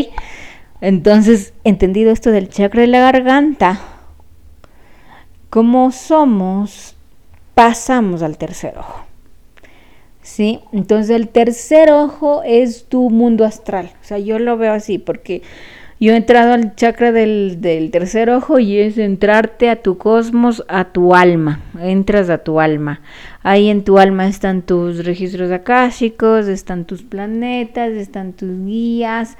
Entonces, 0.80 1.52
entendido 1.64 2.10
esto 2.10 2.30
del 2.30 2.48
chakra 2.48 2.82
de 2.82 2.86
la 2.86 3.00
garganta, 3.00 3.80
como 5.56 5.90
somos, 5.90 6.96
pasamos 7.54 8.20
al 8.20 8.36
tercer 8.36 8.76
ojo. 8.76 9.06
¿Sí? 10.20 10.60
Entonces 10.70 11.16
el 11.16 11.28
tercer 11.30 11.90
ojo 11.92 12.42
es 12.44 12.84
tu 12.84 13.08
mundo 13.08 13.42
astral. 13.42 13.90
O 14.02 14.04
sea, 14.04 14.18
yo 14.18 14.38
lo 14.38 14.58
veo 14.58 14.74
así 14.74 14.98
porque 14.98 15.40
yo 15.98 16.12
he 16.12 16.16
entrado 16.16 16.52
al 16.52 16.74
chakra 16.74 17.10
del, 17.10 17.62
del, 17.62 17.90
tercer 17.90 18.28
ojo 18.28 18.58
y 18.58 18.76
es 18.76 18.98
entrarte 18.98 19.70
a 19.70 19.80
tu 19.80 19.96
cosmos, 19.96 20.62
a 20.68 20.92
tu 20.92 21.14
alma. 21.14 21.62
Entras 21.80 22.28
a 22.28 22.36
tu 22.36 22.60
alma. 22.60 23.00
Ahí 23.42 23.70
en 23.70 23.82
tu 23.82 23.96
alma 23.96 24.28
están 24.28 24.60
tus 24.60 25.06
registros 25.06 25.50
akáshicos, 25.50 26.48
están 26.48 26.84
tus 26.84 27.02
planetas, 27.02 27.92
están 27.92 28.34
tus 28.34 28.62
guías, 28.66 29.38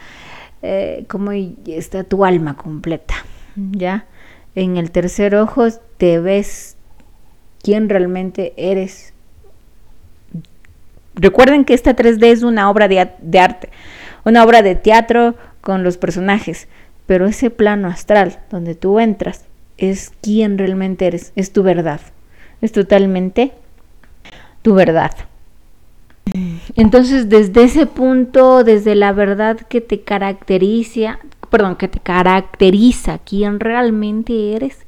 eh, 0.62 1.04
como 1.10 1.32
está 1.32 2.04
tu 2.04 2.24
alma 2.24 2.56
completa. 2.56 3.16
¿Ya? 3.54 4.06
En 4.56 4.78
el 4.78 4.90
tercer 4.90 5.36
ojo 5.36 5.68
te 5.98 6.18
ves 6.18 6.76
quién 7.62 7.88
realmente 7.88 8.54
eres. 8.56 9.12
Recuerden 11.14 11.64
que 11.64 11.74
esta 11.74 11.94
3D 11.94 12.24
es 12.24 12.42
una 12.42 12.68
obra 12.70 12.88
de, 12.88 13.10
de 13.20 13.38
arte, 13.38 13.68
una 14.24 14.42
obra 14.42 14.62
de 14.62 14.74
teatro 14.74 15.34
con 15.60 15.84
los 15.84 15.98
personajes, 15.98 16.68
pero 17.06 17.26
ese 17.26 17.50
plano 17.50 17.88
astral 17.88 18.40
donde 18.50 18.74
tú 18.74 18.98
entras 18.98 19.44
es 19.78 20.12
quién 20.22 20.58
realmente 20.58 21.06
eres, 21.06 21.32
es 21.36 21.52
tu 21.52 21.62
verdad, 21.62 22.00
es 22.62 22.72
totalmente 22.72 23.52
tu 24.62 24.74
verdad. 24.74 25.12
Entonces, 26.74 27.28
desde 27.28 27.64
ese 27.64 27.86
punto, 27.86 28.64
desde 28.64 28.94
la 28.94 29.12
verdad 29.12 29.56
que 29.56 29.80
te 29.80 30.00
caracteriza, 30.00 31.18
que 31.78 31.88
te 31.88 32.00
caracteriza 32.00 33.18
quién 33.18 33.60
realmente 33.60 34.54
eres, 34.54 34.86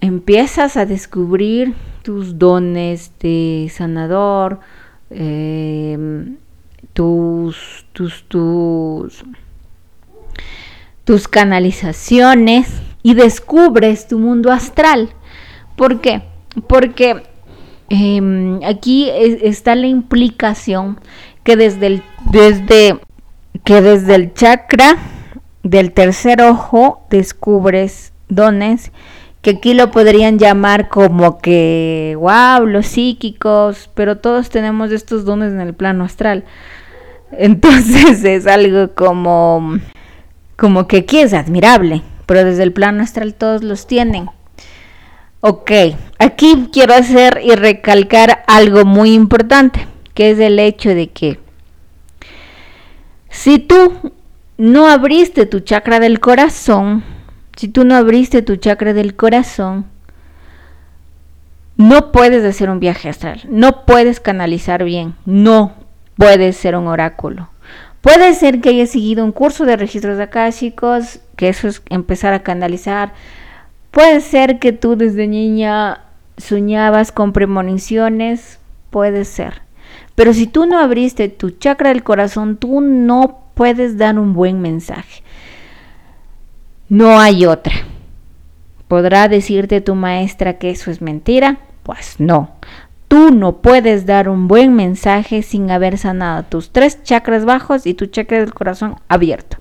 empiezas 0.00 0.76
a 0.76 0.86
descubrir 0.86 1.74
tus 2.02 2.38
dones 2.38 3.12
de 3.20 3.70
sanador, 3.72 4.60
em, 5.10 6.36
tus, 6.92 7.84
tus, 7.92 8.24
tus, 8.28 9.24
tus 11.04 11.28
canalizaciones 11.28 12.68
y 13.02 13.14
descubres 13.14 14.08
tu 14.08 14.18
mundo 14.18 14.52
astral. 14.52 15.10
¿Por 15.76 16.00
qué? 16.00 16.22
Porque 16.66 17.22
em, 17.88 18.60
aquí 18.64 19.08
está 19.10 19.74
la 19.74 19.86
implicación 19.86 21.00
que 21.44 21.56
desde 21.56 21.86
el, 21.86 22.02
desde 22.30 23.00
que 23.64 23.80
desde 23.80 24.14
el 24.14 24.34
chakra 24.34 24.96
del 25.62 25.92
tercer 25.92 26.42
ojo 26.42 27.06
descubres 27.10 28.12
dones 28.28 28.92
que 29.42 29.50
aquí 29.50 29.74
lo 29.74 29.90
podrían 29.90 30.38
llamar 30.38 30.88
como 30.88 31.38
que, 31.38 32.16
wow, 32.18 32.66
los 32.66 32.86
psíquicos, 32.86 33.88
pero 33.94 34.18
todos 34.18 34.50
tenemos 34.50 34.90
estos 34.90 35.24
dones 35.24 35.52
en 35.52 35.60
el 35.60 35.74
plano 35.74 36.04
astral. 36.04 36.44
Entonces 37.32 38.24
es 38.24 38.46
algo 38.46 38.94
como, 38.94 39.78
como 40.56 40.88
que 40.88 40.98
aquí 40.98 41.18
es 41.18 41.34
admirable, 41.34 42.02
pero 42.26 42.44
desde 42.44 42.62
el 42.62 42.72
plano 42.72 43.02
astral 43.02 43.34
todos 43.34 43.62
los 43.62 43.86
tienen. 43.86 44.28
Ok, 45.40 45.70
aquí 46.18 46.68
quiero 46.72 46.94
hacer 46.94 47.40
y 47.44 47.54
recalcar 47.54 48.42
algo 48.48 48.84
muy 48.84 49.14
importante, 49.14 49.86
que 50.14 50.32
es 50.32 50.40
el 50.40 50.58
hecho 50.58 50.90
de 50.90 51.10
que 51.10 51.38
si 53.38 53.60
tú 53.60 53.92
no 54.56 54.88
abriste 54.88 55.46
tu 55.46 55.60
chakra 55.60 56.00
del 56.00 56.18
corazón, 56.18 57.04
si 57.54 57.68
tú 57.68 57.84
no 57.84 57.94
abriste 57.94 58.42
tu 58.42 58.56
chakra 58.56 58.94
del 58.94 59.14
corazón, 59.14 59.86
no 61.76 62.10
puedes 62.10 62.44
hacer 62.44 62.68
un 62.68 62.80
viaje 62.80 63.08
astral, 63.08 63.42
no 63.48 63.86
puedes 63.86 64.18
canalizar 64.18 64.82
bien, 64.82 65.14
no 65.24 65.74
puedes 66.16 66.56
ser 66.56 66.74
un 66.74 66.88
oráculo. 66.88 67.48
Puede 68.00 68.34
ser 68.34 68.60
que 68.60 68.70
hayas 68.70 68.90
seguido 68.90 69.24
un 69.24 69.30
curso 69.30 69.64
de 69.64 69.76
registros 69.76 70.18
akáshicos, 70.18 71.20
que 71.36 71.48
eso 71.48 71.68
es 71.68 71.80
empezar 71.90 72.34
a 72.34 72.42
canalizar. 72.42 73.12
Puede 73.92 74.20
ser 74.20 74.58
que 74.58 74.72
tú 74.72 74.96
desde 74.96 75.28
niña 75.28 76.00
soñabas 76.38 77.12
con 77.12 77.32
premoniciones, 77.32 78.58
puede 78.90 79.24
ser. 79.24 79.67
Pero 80.18 80.34
si 80.34 80.48
tú 80.48 80.66
no 80.66 80.80
abriste 80.80 81.28
tu 81.28 81.50
chakra 81.50 81.90
del 81.90 82.02
corazón, 82.02 82.56
tú 82.56 82.80
no 82.80 83.38
puedes 83.54 83.98
dar 83.98 84.18
un 84.18 84.34
buen 84.34 84.60
mensaje. 84.60 85.22
No 86.88 87.20
hay 87.20 87.46
otra. 87.46 87.72
¿Podrá 88.88 89.28
decirte 89.28 89.80
tu 89.80 89.94
maestra 89.94 90.58
que 90.58 90.70
eso 90.70 90.90
es 90.90 91.00
mentira? 91.00 91.58
Pues 91.84 92.16
no. 92.18 92.50
Tú 93.06 93.30
no 93.30 93.58
puedes 93.58 94.06
dar 94.06 94.28
un 94.28 94.48
buen 94.48 94.74
mensaje 94.74 95.44
sin 95.44 95.70
haber 95.70 95.98
sanado 95.98 96.42
tus 96.42 96.72
tres 96.72 97.00
chakras 97.04 97.44
bajos 97.44 97.86
y 97.86 97.94
tu 97.94 98.06
chakra 98.06 98.40
del 98.40 98.52
corazón 98.52 98.96
abierto. 99.06 99.58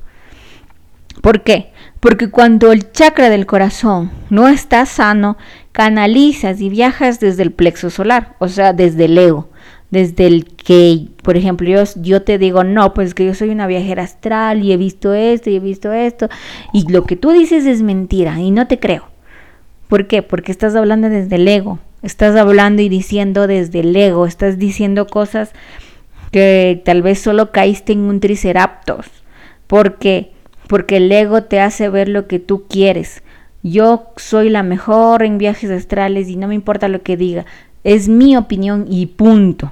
¿Por 1.21 1.43
qué? 1.43 1.71
Porque 1.99 2.31
cuando 2.31 2.71
el 2.71 2.91
chakra 2.91 3.29
del 3.29 3.45
corazón 3.45 4.09
no 4.31 4.47
está 4.47 4.87
sano, 4.87 5.37
canalizas 5.71 6.61
y 6.61 6.69
viajas 6.69 7.19
desde 7.19 7.43
el 7.43 7.51
plexo 7.51 7.91
solar, 7.91 8.35
o 8.39 8.47
sea, 8.47 8.73
desde 8.73 9.05
el 9.05 9.19
ego, 9.19 9.49
desde 9.89 10.27
el 10.27 10.46
que, 10.46 11.08
por 11.22 11.38
ejemplo, 11.38 11.70
yo, 11.70 11.84
yo 12.01 12.22
te 12.24 12.38
digo, 12.38 12.63
no, 12.63 12.94
pues 12.94 13.13
que 13.13 13.25
yo 13.25 13.34
soy 13.34 13.50
una 13.50 13.67
viajera 13.67 14.03
astral 14.03 14.63
y 14.63 14.74
he 14.74 14.77
visto 14.77 15.13
esto 15.13 15.50
y 15.50 15.56
he 15.56 15.60
visto 15.60 15.94
esto, 15.94 16.29
y 16.74 16.91
lo 16.91 17.06
que 17.06 17.15
tú 17.15 17.32
dices 17.32 17.65
es 17.65 17.82
mentira 17.82 18.39
y 18.39 18.51
no 18.51 18.67
te 18.67 18.79
creo. 18.79 19.06
¿Por 19.88 20.08
qué? 20.08 20.22
Porque 20.22 20.51
estás 20.51 20.75
hablando 20.75 21.10
desde 21.10 21.38
el 21.38 21.48
ego, 21.48 21.79
estás 22.03 22.36
hablando 22.36 22.82
y 22.82 22.89
diciendo 22.89 23.48
desde 23.48 23.79
el 23.79 23.96
ego, 23.96 24.25
estás 24.25 24.58
diciendo 24.58 25.08
cosas 25.08 25.51
que 26.32 26.82
tal 26.84 27.01
vez 27.01 27.20
solo 27.20 27.51
caíste 27.51 27.94
en 27.94 28.00
un 28.00 28.20
triceraptos. 28.20 29.06
¿Por 29.67 29.98
qué? 29.98 30.32
Porque 30.67 30.98
el 30.98 31.10
ego 31.12 31.44
te 31.44 31.62
hace 31.62 31.88
ver 31.88 32.10
lo 32.10 32.27
que 32.27 32.39
tú 32.39 32.65
quieres. 32.67 33.24
Yo 33.63 34.12
soy 34.17 34.50
la 34.50 34.63
mejor 34.63 35.24
en 35.24 35.38
viajes 35.38 35.70
astrales 35.72 36.27
y 36.29 36.36
no 36.36 36.48
me 36.48 36.56
importa 36.56 36.89
lo 36.89 37.01
que 37.01 37.17
diga. 37.17 37.46
Es 37.88 38.10
mi 38.10 38.36
opinión 38.36 38.86
y 38.89 39.06
punto. 39.06 39.72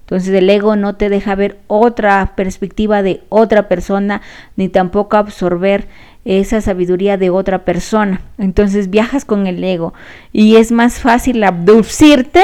Entonces 0.00 0.34
el 0.34 0.48
ego 0.48 0.76
no 0.76 0.94
te 0.94 1.10
deja 1.10 1.34
ver 1.34 1.58
otra 1.66 2.32
perspectiva 2.34 3.02
de 3.02 3.20
otra 3.28 3.68
persona, 3.68 4.22
ni 4.56 4.70
tampoco 4.70 5.18
absorber 5.18 5.88
esa 6.24 6.62
sabiduría 6.62 7.18
de 7.18 7.28
otra 7.28 7.66
persona. 7.66 8.22
Entonces 8.38 8.88
viajas 8.88 9.26
con 9.26 9.46
el 9.46 9.62
ego 9.62 9.92
y 10.32 10.56
es 10.56 10.72
más 10.72 11.00
fácil 11.00 11.44
abducirte. 11.44 12.42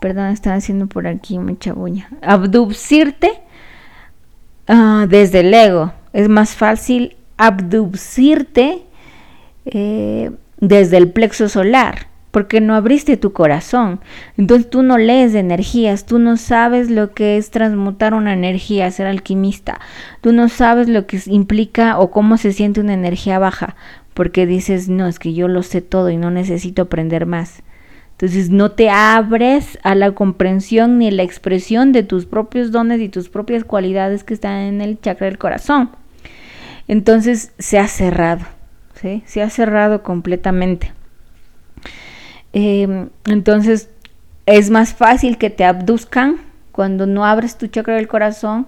Perdón, 0.00 0.28
están 0.28 0.54
haciendo 0.54 0.86
por 0.86 1.06
aquí 1.06 1.38
mucha 1.38 1.74
bulla. 1.74 2.08
Abducirte 2.22 3.32
ah, 4.66 5.04
desde 5.10 5.40
el 5.40 5.52
ego. 5.52 5.92
Es 6.14 6.30
más 6.30 6.56
fácil 6.56 7.18
abducirte 7.36 8.82
eh, 9.66 10.30
desde 10.56 10.96
el 10.96 11.10
plexo 11.12 11.50
solar 11.50 12.09
porque 12.30 12.60
no 12.60 12.74
abriste 12.74 13.16
tu 13.16 13.32
corazón. 13.32 14.00
Entonces 14.36 14.70
tú 14.70 14.82
no 14.82 14.98
lees 14.98 15.32
de 15.32 15.40
energías, 15.40 16.06
tú 16.06 16.18
no 16.18 16.36
sabes 16.36 16.90
lo 16.90 17.12
que 17.12 17.36
es 17.36 17.50
transmutar 17.50 18.14
una 18.14 18.32
energía, 18.32 18.90
ser 18.90 19.06
alquimista. 19.06 19.80
Tú 20.20 20.32
no 20.32 20.48
sabes 20.48 20.88
lo 20.88 21.06
que 21.06 21.20
implica 21.26 21.98
o 21.98 22.10
cómo 22.10 22.36
se 22.36 22.52
siente 22.52 22.80
una 22.80 22.94
energía 22.94 23.38
baja, 23.38 23.76
porque 24.14 24.46
dices, 24.46 24.88
no, 24.88 25.06
es 25.06 25.18
que 25.18 25.34
yo 25.34 25.48
lo 25.48 25.62
sé 25.62 25.80
todo 25.80 26.10
y 26.10 26.16
no 26.16 26.30
necesito 26.30 26.82
aprender 26.82 27.26
más. 27.26 27.62
Entonces 28.12 28.50
no 28.50 28.70
te 28.72 28.90
abres 28.90 29.78
a 29.82 29.94
la 29.94 30.12
comprensión 30.12 30.98
ni 30.98 31.10
la 31.10 31.22
expresión 31.22 31.92
de 31.92 32.02
tus 32.02 32.26
propios 32.26 32.70
dones 32.70 33.00
y 33.00 33.08
tus 33.08 33.30
propias 33.30 33.64
cualidades 33.64 34.24
que 34.24 34.34
están 34.34 34.58
en 34.58 34.82
el 34.82 35.00
chakra 35.00 35.26
del 35.26 35.38
corazón. 35.38 35.90
Entonces 36.86 37.52
se 37.58 37.78
ha 37.78 37.88
cerrado, 37.88 38.44
¿sí? 39.00 39.22
Se 39.24 39.40
ha 39.40 39.48
cerrado 39.48 40.02
completamente. 40.02 40.92
Em, 42.52 43.10
entonces 43.26 43.88
es 44.46 44.70
más 44.70 44.94
fácil 44.94 45.38
que 45.38 45.50
te 45.50 45.64
abduzcan 45.64 46.40
cuando 46.72 47.06
no 47.06 47.24
abres 47.24 47.58
tu 47.58 47.68
chakra 47.68 47.94
del 47.94 48.08
corazón 48.08 48.66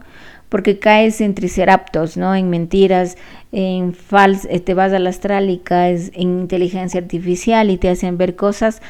porque 0.49 0.79
caes 0.79 1.23
en 1.23 1.35
triceraptos, 1.35 2.19
¿no? 2.19 2.35
En 2.35 2.51
mentiras, 2.51 3.17
en 3.53 3.95
fals, 3.95 4.47
eh, 4.51 4.61
te 4.61 4.75
vas 4.75 4.93
al 4.93 5.07
astral 5.07 5.49
y 5.49 5.57
caes 5.57 6.12
en 6.15 6.41
inteligencia 6.41 7.01
artificial 7.01 7.71
y 7.71 7.79
te 7.79 7.89
hacen 7.89 8.19
ver 8.19 8.37
cosas 8.37 8.83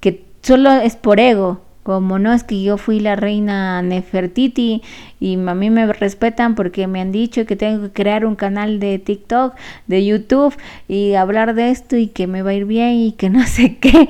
que 0.00 0.24
solo 0.42 0.70
es 0.72 0.94
por 0.94 1.18
ego, 1.18 1.62
como 1.86 2.18
no 2.18 2.32
es 2.32 2.42
que 2.42 2.60
yo 2.64 2.78
fui 2.78 2.98
la 2.98 3.14
reina 3.14 3.80
Nefertiti 3.80 4.82
y 5.20 5.34
a 5.38 5.54
mí 5.54 5.70
me 5.70 5.86
respetan 5.92 6.56
porque 6.56 6.88
me 6.88 7.00
han 7.00 7.12
dicho 7.12 7.46
que 7.46 7.54
tengo 7.54 7.80
que 7.84 7.92
crear 7.92 8.26
un 8.26 8.34
canal 8.34 8.80
de 8.80 8.98
TikTok, 8.98 9.54
de 9.86 10.04
YouTube 10.04 10.52
y 10.88 11.14
hablar 11.14 11.54
de 11.54 11.70
esto 11.70 11.96
y 11.96 12.08
que 12.08 12.26
me 12.26 12.42
va 12.42 12.50
a 12.50 12.54
ir 12.54 12.64
bien 12.64 12.94
y 12.94 13.12
que 13.12 13.30
no 13.30 13.46
sé 13.46 13.76
qué. 13.76 14.08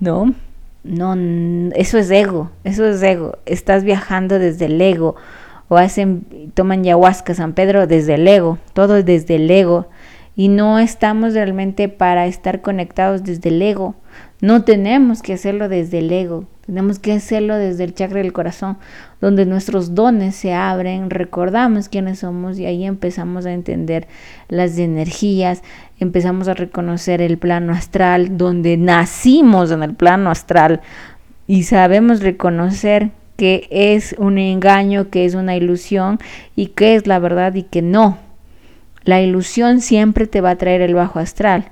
No, 0.00 0.34
no, 0.82 1.14
eso 1.76 1.98
es 1.98 2.10
ego, 2.10 2.50
eso 2.64 2.84
es 2.84 3.00
ego. 3.00 3.38
Estás 3.46 3.84
viajando 3.84 4.40
desde 4.40 4.64
el 4.64 4.80
ego 4.80 5.14
o 5.68 5.76
hacen, 5.76 6.26
toman 6.54 6.80
ayahuasca 6.80 7.32
San 7.36 7.52
Pedro 7.52 7.86
desde 7.86 8.14
el 8.14 8.26
ego, 8.26 8.58
todo 8.72 9.04
desde 9.04 9.36
el 9.36 9.48
ego 9.48 9.86
y 10.34 10.48
no 10.48 10.80
estamos 10.80 11.34
realmente 11.34 11.88
para 11.88 12.26
estar 12.26 12.60
conectados 12.60 13.22
desde 13.22 13.50
el 13.50 13.62
ego. 13.62 13.94
No 14.40 14.64
tenemos 14.64 15.22
que 15.22 15.34
hacerlo 15.34 15.68
desde 15.68 16.00
el 16.00 16.10
ego, 16.10 16.46
tenemos 16.66 16.98
que 16.98 17.12
hacerlo 17.12 17.56
desde 17.56 17.84
el 17.84 17.94
chakra 17.94 18.18
del 18.18 18.32
corazón, 18.32 18.78
donde 19.20 19.44
nuestros 19.44 19.94
dones 19.94 20.34
se 20.34 20.54
abren, 20.54 21.10
recordamos 21.10 21.88
quiénes 21.88 22.20
somos 22.20 22.58
y 22.58 22.64
ahí 22.64 22.84
empezamos 22.84 23.44
a 23.44 23.52
entender 23.52 24.08
las 24.48 24.78
energías, 24.78 25.62
empezamos 26.00 26.48
a 26.48 26.54
reconocer 26.54 27.20
el 27.20 27.36
plano 27.36 27.72
astral, 27.72 28.38
donde 28.38 28.76
nacimos 28.78 29.70
en 29.70 29.82
el 29.82 29.94
plano 29.94 30.30
astral 30.30 30.80
y 31.46 31.64
sabemos 31.64 32.20
reconocer 32.20 33.10
que 33.36 33.66
es 33.70 34.14
un 34.18 34.38
engaño, 34.38 35.10
que 35.10 35.26
es 35.26 35.34
una 35.34 35.56
ilusión 35.56 36.18
y 36.56 36.68
que 36.68 36.94
es 36.94 37.06
la 37.06 37.18
verdad 37.18 37.54
y 37.54 37.64
que 37.64 37.82
no. 37.82 38.18
La 39.04 39.20
ilusión 39.20 39.80
siempre 39.80 40.26
te 40.26 40.40
va 40.40 40.50
a 40.50 40.56
traer 40.56 40.80
el 40.80 40.94
bajo 40.94 41.18
astral. 41.18 41.66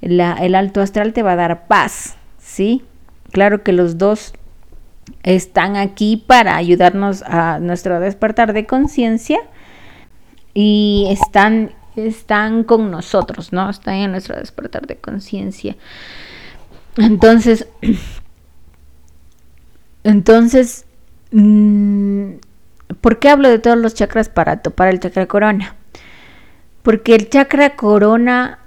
el 0.00 0.54
alto 0.54 0.80
astral 0.80 1.12
te 1.12 1.22
va 1.22 1.32
a 1.32 1.36
dar 1.36 1.66
paz, 1.66 2.16
¿sí? 2.38 2.84
Claro 3.30 3.62
que 3.62 3.72
los 3.72 3.98
dos 3.98 4.32
están 5.22 5.76
aquí 5.76 6.16
para 6.16 6.56
ayudarnos 6.56 7.22
a 7.22 7.58
nuestro 7.58 8.00
despertar 8.00 8.52
de 8.52 8.66
conciencia 8.66 9.40
y 10.54 11.06
están, 11.10 11.72
están 11.96 12.64
con 12.64 12.90
nosotros, 12.90 13.52
¿no? 13.52 13.70
Están 13.70 13.94
en 13.94 14.12
nuestro 14.12 14.36
despertar 14.36 14.86
de 14.86 14.96
conciencia. 14.96 15.76
Entonces, 16.96 17.68
entonces, 20.04 20.86
mm, 21.32 22.32
¿por 23.00 23.18
qué 23.18 23.28
hablo 23.28 23.48
de 23.48 23.58
todos 23.58 23.78
los 23.78 23.94
chakras 23.94 24.28
para 24.28 24.62
topar 24.62 24.88
el 24.88 25.00
chakra 25.00 25.26
corona? 25.26 25.76
Porque 26.82 27.14
el 27.14 27.28
chakra 27.28 27.76
corona, 27.76 28.58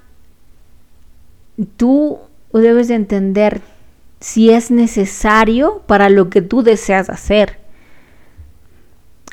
tú 1.76 2.20
debes 2.52 2.88
de 2.88 2.94
entender 2.94 3.60
si 4.24 4.48
es 4.48 4.70
necesario 4.70 5.82
para 5.86 6.08
lo 6.08 6.30
que 6.30 6.40
tú 6.40 6.62
deseas 6.62 7.10
hacer. 7.10 7.58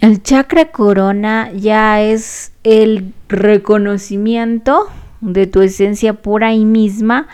El 0.02 0.22
chakra 0.22 0.66
corona 0.66 1.50
ya 1.54 2.02
es 2.02 2.52
el 2.66 3.14
reconocimiento 3.30 4.90
de 5.22 5.48
tu 5.48 5.62
esencia 5.62 6.16
pura 6.16 6.52
y 6.52 6.66
misma. 6.66 7.30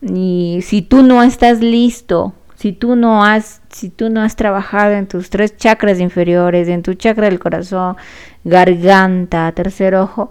Y 0.00 0.60
si 0.62 0.80
tú 0.80 1.02
no 1.02 1.22
estás 1.22 1.60
listo, 1.60 2.32
si 2.54 2.72
tú 2.72 2.96
no 2.96 3.26
has, 3.26 3.60
si 3.68 3.90
tú 3.90 4.08
no 4.08 4.22
has 4.22 4.34
trabajado 4.34 4.94
en 4.94 5.06
tus 5.06 5.28
tres 5.28 5.54
chakras 5.54 6.00
inferiores, 6.00 6.66
en 6.66 6.82
tu 6.82 6.94
chakra 6.94 7.26
del 7.26 7.38
corazón, 7.38 7.96
garganta, 8.42 9.52
tercer 9.52 9.96
ojo, 9.96 10.30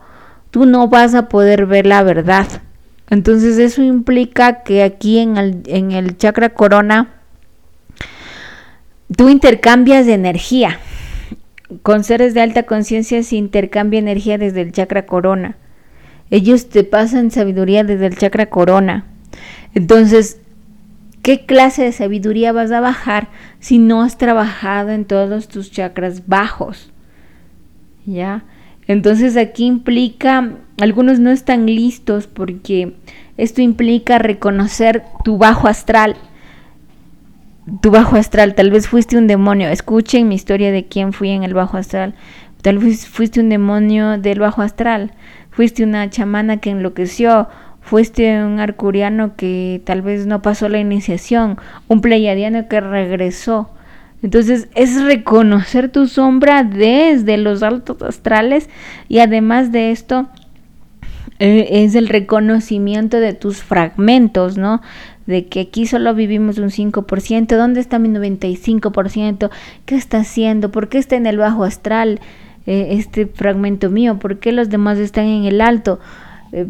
tú 0.49 0.65
no 0.65 0.87
vas 0.87 1.13
a 1.13 1.29
poder 1.29 1.67
ver 1.67 1.85
la 1.85 2.01
verdad. 2.01 2.47
Entonces 3.09 3.57
eso 3.57 3.83
implica 3.83 4.63
que 4.63 4.83
aquí 4.83 5.19
en 5.19 5.37
el, 5.37 5.63
en 5.67 5.91
el 5.91 6.17
chakra 6.17 6.49
corona 6.49 7.15
tú 9.15 9.29
intercambias 9.29 10.05
de 10.05 10.13
energía. 10.13 10.79
Con 11.81 12.03
seres 12.03 12.33
de 12.33 12.41
alta 12.41 12.63
conciencia 12.63 13.21
se 13.23 13.35
intercambia 13.35 13.99
energía 13.99 14.37
desde 14.37 14.61
el 14.61 14.71
chakra 14.71 15.05
corona. 15.05 15.57
Ellos 16.31 16.69
te 16.69 16.83
pasan 16.83 17.31
sabiduría 17.31 17.83
desde 17.83 18.07
el 18.07 18.17
chakra 18.17 18.47
corona. 18.47 19.05
Entonces, 19.73 20.39
¿qué 21.21 21.45
clase 21.45 21.83
de 21.83 21.91
sabiduría 21.91 22.51
vas 22.51 22.71
a 22.71 22.79
bajar 22.79 23.29
si 23.59 23.77
no 23.77 24.01
has 24.01 24.17
trabajado 24.17 24.89
en 24.89 25.05
todos 25.05 25.47
tus 25.47 25.71
chakras 25.71 26.27
bajos? 26.27 26.91
¿Ya? 28.05 28.43
Entonces 28.87 29.35
aquí 29.37 29.65
implica, 29.65 30.51
algunos 30.79 31.19
no 31.19 31.31
están 31.31 31.65
listos 31.65 32.27
porque 32.27 32.93
esto 33.37 33.61
implica 33.61 34.19
reconocer 34.19 35.03
tu 35.23 35.37
bajo 35.37 35.67
astral. 35.67 36.15
Tu 37.81 37.89
bajo 37.89 38.15
astral, 38.15 38.53
tal 38.53 38.69
vez 38.69 38.87
fuiste 38.87 39.17
un 39.17 39.27
demonio. 39.27 39.69
Escuchen 39.69 40.27
mi 40.27 40.35
historia 40.35 40.71
de 40.71 40.85
quién 40.85 41.13
fui 41.13 41.31
en 41.31 41.43
el 41.43 41.55
bajo 41.55 41.77
astral. 41.77 42.13
Tal 42.61 42.77
vez 42.77 43.07
fuiste 43.07 43.39
un 43.39 43.49
demonio 43.49 44.19
del 44.19 44.39
bajo 44.39 44.61
astral. 44.61 45.11
Fuiste 45.49 45.83
una 45.83 46.09
chamana 46.09 46.57
que 46.57 46.69
enloqueció. 46.69 47.47
Fuiste 47.81 48.43
un 48.43 48.59
arcuriano 48.59 49.35
que 49.35 49.81
tal 49.83 50.01
vez 50.01 50.27
no 50.27 50.41
pasó 50.41 50.69
la 50.69 50.79
iniciación. 50.79 51.57
Un 51.87 52.01
pleiadiano 52.01 52.67
que 52.67 52.81
regresó 52.81 53.69
Entonces 54.25 54.69
es 54.73 55.03
reconocer 55.03 55.91
tu 55.91 56.07
sombra 56.07 56.63
desde 56.63 57.37
los 57.37 57.61
altos 57.61 58.01
astrales 58.01 58.71
y 59.07 59.19
además 59.19 59.71
de 59.71 59.91
esto 59.91 60.29
eh, 61.37 61.67
es 61.83 61.93
el 61.93 62.09
reconocimiento 62.09 63.19
de 63.19 63.33
tus 63.33 63.61
fragmentos, 63.61 64.57
¿no? 64.57 64.81
De 65.27 65.45
que 65.45 65.59
aquí 65.59 65.85
solo 65.85 66.15
vivimos 66.15 66.57
un 66.57 66.71
5%, 66.71 67.55
¿dónde 67.55 67.79
está 67.79 67.99
mi 67.99 68.09
95%? 68.09 69.51
¿Qué 69.85 69.95
está 69.95 70.17
haciendo? 70.17 70.71
¿Por 70.71 70.89
qué 70.89 70.97
está 70.97 71.15
en 71.17 71.27
el 71.27 71.37
bajo 71.37 71.63
astral 71.63 72.19
eh, 72.65 72.87
este 72.93 73.27
fragmento 73.27 73.91
mío? 73.91 74.17
¿Por 74.17 74.39
qué 74.39 74.51
los 74.51 74.69
demás 74.69 74.97
están 74.97 75.25
en 75.25 75.45
el 75.45 75.61
alto? 75.61 75.99
Eh, 76.51 76.65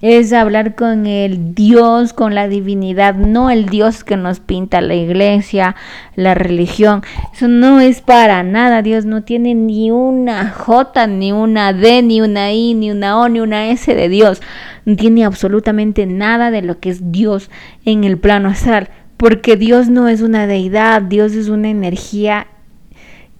es 0.00 0.32
hablar 0.32 0.76
con 0.76 1.06
el 1.06 1.54
Dios, 1.54 2.12
con 2.12 2.34
la 2.34 2.46
divinidad, 2.46 3.16
no 3.16 3.50
el 3.50 3.66
Dios 3.66 4.04
que 4.04 4.16
nos 4.16 4.38
pinta 4.38 4.80
la 4.80 4.94
iglesia, 4.94 5.74
la 6.14 6.34
religión. 6.34 7.02
Eso 7.34 7.48
no 7.48 7.80
es 7.80 8.00
para 8.00 8.42
nada. 8.44 8.82
Dios 8.82 9.04
no 9.04 9.24
tiene 9.24 9.54
ni 9.54 9.90
una 9.90 10.50
J, 10.50 11.06
ni 11.08 11.32
una 11.32 11.72
D, 11.72 12.02
ni 12.02 12.20
una 12.20 12.52
I, 12.52 12.74
ni 12.74 12.92
una 12.92 13.18
O, 13.20 13.28
ni 13.28 13.40
una 13.40 13.70
S 13.70 13.92
de 13.92 14.08
Dios. 14.08 14.40
No 14.84 14.94
tiene 14.94 15.24
absolutamente 15.24 16.06
nada 16.06 16.50
de 16.50 16.62
lo 16.62 16.78
que 16.78 16.90
es 16.90 17.10
Dios 17.10 17.50
en 17.84 18.04
el 18.04 18.18
plano 18.18 18.50
astral. 18.50 18.90
Porque 19.16 19.56
Dios 19.56 19.88
no 19.88 20.06
es 20.06 20.20
una 20.20 20.46
deidad, 20.46 21.02
Dios 21.02 21.32
es 21.32 21.48
una 21.48 21.70
energía 21.70 22.46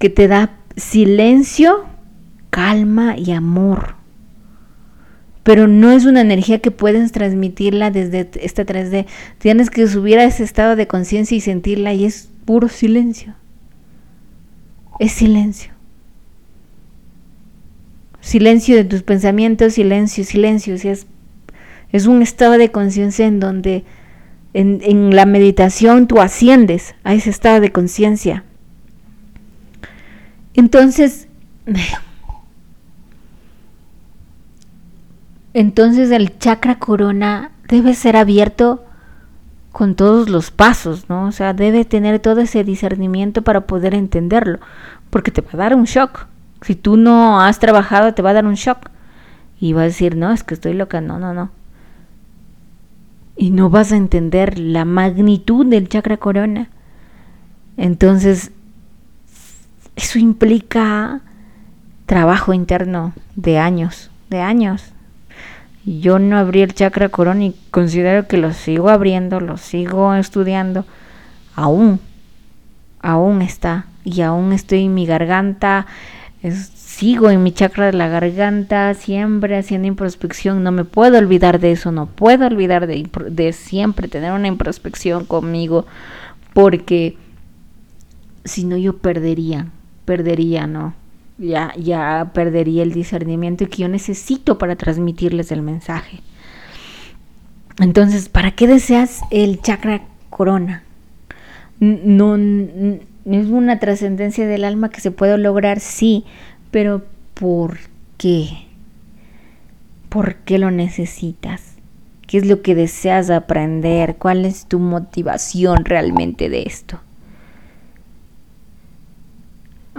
que 0.00 0.10
te 0.10 0.26
da 0.26 0.50
silencio, 0.76 1.84
calma 2.50 3.16
y 3.16 3.30
amor 3.30 3.97
pero 5.48 5.66
no 5.66 5.92
es 5.92 6.04
una 6.04 6.20
energía 6.20 6.58
que 6.58 6.70
puedes 6.70 7.10
transmitirla 7.10 7.90
desde 7.90 8.28
esta 8.42 8.66
3D. 8.66 9.06
Tienes 9.38 9.70
que 9.70 9.88
subir 9.88 10.18
a 10.18 10.24
ese 10.24 10.44
estado 10.44 10.76
de 10.76 10.86
conciencia 10.86 11.34
y 11.38 11.40
sentirla 11.40 11.94
y 11.94 12.04
es 12.04 12.28
puro 12.44 12.68
silencio. 12.68 13.34
Es 14.98 15.12
silencio. 15.12 15.72
Silencio 18.20 18.76
de 18.76 18.84
tus 18.84 19.02
pensamientos, 19.02 19.72
silencio, 19.72 20.22
silencio. 20.22 20.74
es, 20.74 21.06
es 21.92 22.06
un 22.06 22.20
estado 22.20 22.58
de 22.58 22.70
conciencia 22.70 23.26
en 23.26 23.40
donde 23.40 23.84
en, 24.52 24.82
en 24.82 25.16
la 25.16 25.24
meditación 25.24 26.08
tú 26.08 26.20
asciendes 26.20 26.94
a 27.04 27.14
ese 27.14 27.30
estado 27.30 27.62
de 27.62 27.72
conciencia. 27.72 28.44
Entonces, 30.52 31.26
entonces 35.54 36.10
el 36.10 36.38
chakra 36.38 36.78
corona 36.78 37.52
debe 37.68 37.94
ser 37.94 38.16
abierto 38.16 38.84
con 39.72 39.94
todos 39.94 40.28
los 40.28 40.50
pasos, 40.50 41.08
¿no? 41.08 41.26
O 41.26 41.32
sea, 41.32 41.52
debe 41.52 41.84
tener 41.84 42.18
todo 42.18 42.40
ese 42.40 42.64
discernimiento 42.64 43.42
para 43.42 43.62
poder 43.62 43.94
entenderlo, 43.94 44.58
porque 45.10 45.30
te 45.30 45.40
va 45.40 45.50
a 45.52 45.56
dar 45.56 45.74
un 45.74 45.84
shock. 45.84 46.26
Si 46.62 46.74
tú 46.74 46.96
no 46.96 47.40
has 47.40 47.58
trabajado, 47.58 48.14
te 48.14 48.22
va 48.22 48.30
a 48.30 48.34
dar 48.34 48.46
un 48.46 48.54
shock. 48.54 48.90
Y 49.60 49.72
vas 49.72 49.82
a 49.82 49.86
decir, 49.86 50.16
no, 50.16 50.32
es 50.32 50.42
que 50.42 50.54
estoy 50.54 50.74
loca, 50.74 51.00
no, 51.00 51.18
no, 51.18 51.34
no. 51.34 51.50
Y 53.36 53.50
no 53.50 53.70
vas 53.70 53.92
a 53.92 53.96
entender 53.96 54.58
la 54.58 54.84
magnitud 54.84 55.66
del 55.66 55.88
chakra 55.88 56.16
corona. 56.16 56.70
Entonces, 57.76 58.50
eso 59.94 60.18
implica 60.18 61.20
trabajo 62.06 62.52
interno 62.52 63.12
de 63.36 63.58
años, 63.58 64.10
de 64.30 64.40
años, 64.40 64.92
yo 65.88 66.18
no 66.18 66.36
abrí 66.36 66.60
el 66.60 66.74
chakra 66.74 67.08
corona 67.08 67.44
y 67.46 67.54
considero 67.70 68.26
que 68.26 68.36
lo 68.36 68.52
sigo 68.52 68.90
abriendo, 68.90 69.40
lo 69.40 69.56
sigo 69.56 70.14
estudiando. 70.14 70.84
Aún, 71.54 71.98
aún 73.00 73.42
está. 73.42 73.86
Y 74.04 74.20
aún 74.20 74.52
estoy 74.52 74.84
en 74.84 74.94
mi 74.94 75.06
garganta, 75.06 75.86
sigo 76.42 77.30
en 77.30 77.42
mi 77.42 77.52
chakra 77.52 77.86
de 77.86 77.92
la 77.94 78.08
garganta, 78.08 78.92
siempre 78.94 79.56
haciendo 79.56 79.88
introspección. 79.88 80.62
No 80.62 80.72
me 80.72 80.84
puedo 80.84 81.18
olvidar 81.18 81.58
de 81.58 81.72
eso, 81.72 81.90
no 81.90 82.06
puedo 82.06 82.46
olvidar 82.46 82.86
de, 82.86 83.08
de 83.30 83.52
siempre 83.52 84.08
tener 84.08 84.32
una 84.32 84.48
introspección 84.48 85.24
conmigo, 85.24 85.86
porque 86.52 87.16
si 88.44 88.64
no 88.64 88.76
yo 88.76 88.98
perdería, 88.98 89.68
perdería, 90.04 90.66
¿no? 90.66 90.94
Ya, 91.38 91.72
ya 91.76 92.32
perdería 92.34 92.82
el 92.82 92.92
discernimiento 92.92 93.68
que 93.68 93.82
yo 93.82 93.88
necesito 93.88 94.58
para 94.58 94.76
transmitirles 94.76 95.52
el 95.52 95.62
mensaje. 95.62 96.20
Entonces, 97.78 98.28
¿para 98.28 98.50
qué 98.52 98.66
deseas 98.66 99.20
el 99.30 99.60
chakra 99.62 100.02
corona? 100.30 100.82
No, 101.80 102.34
es 102.34 103.46
una 103.46 103.78
trascendencia 103.78 104.48
del 104.48 104.64
alma 104.64 104.90
que 104.90 105.00
se 105.00 105.12
puede 105.12 105.38
lograr, 105.38 105.78
sí, 105.78 106.24
pero 106.72 107.04
¿por 107.34 107.78
qué? 108.16 108.66
¿Por 110.08 110.36
qué 110.36 110.58
lo 110.58 110.72
necesitas? 110.72 111.76
¿Qué 112.26 112.38
es 112.38 112.46
lo 112.46 112.62
que 112.62 112.74
deseas 112.74 113.30
aprender? 113.30 114.16
¿Cuál 114.16 114.44
es 114.44 114.66
tu 114.66 114.80
motivación 114.80 115.84
realmente 115.84 116.48
de 116.48 116.62
esto? 116.62 117.00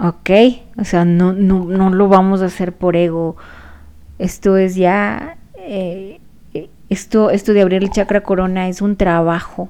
¿Ok? 0.00 0.30
O 0.78 0.84
sea, 0.84 1.04
no, 1.04 1.32
no, 1.32 1.64
no 1.64 1.90
lo 1.90 2.08
vamos 2.08 2.42
a 2.42 2.46
hacer 2.46 2.72
por 2.72 2.96
ego. 2.96 3.36
Esto 4.18 4.56
es 4.56 4.74
ya, 4.74 5.36
eh, 5.56 6.20
esto, 6.88 7.30
esto 7.30 7.52
de 7.52 7.62
abrir 7.62 7.82
el 7.82 7.90
chakra 7.90 8.22
corona 8.22 8.68
es 8.68 8.82
un 8.82 8.96
trabajo, 8.96 9.68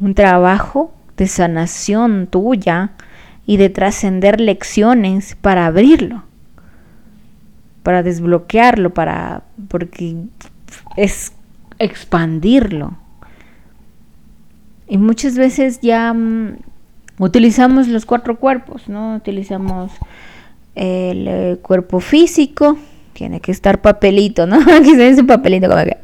un 0.00 0.14
trabajo 0.14 0.92
de 1.16 1.26
sanación 1.28 2.26
tuya 2.26 2.92
y 3.46 3.58
de 3.58 3.70
trascender 3.70 4.40
lecciones 4.40 5.36
para 5.36 5.66
abrirlo, 5.66 6.24
para 7.82 8.02
desbloquearlo, 8.02 8.90
para, 8.90 9.42
porque 9.68 10.16
es 10.96 11.32
expandirlo. 11.78 12.96
Y 14.88 14.98
muchas 14.98 15.36
veces 15.36 15.80
ya 15.80 16.12
mm, 16.12 16.58
utilizamos 17.18 17.88
los 17.88 18.06
cuatro 18.06 18.38
cuerpos, 18.38 18.88
¿no? 18.88 19.16
Utilizamos 19.16 19.92
el, 20.74 21.26
eh, 21.28 21.58
cuerpo 21.62 22.00
físico, 22.00 22.78
tiene 23.12 23.40
que 23.40 23.52
estar 23.52 23.80
papelito, 23.80 24.46
¿no? 24.46 24.56
Aquí 24.76 24.94
se 24.94 25.10
dice 25.10 25.24
papelito 25.24 25.68
como 25.68 25.84
que. 25.84 25.96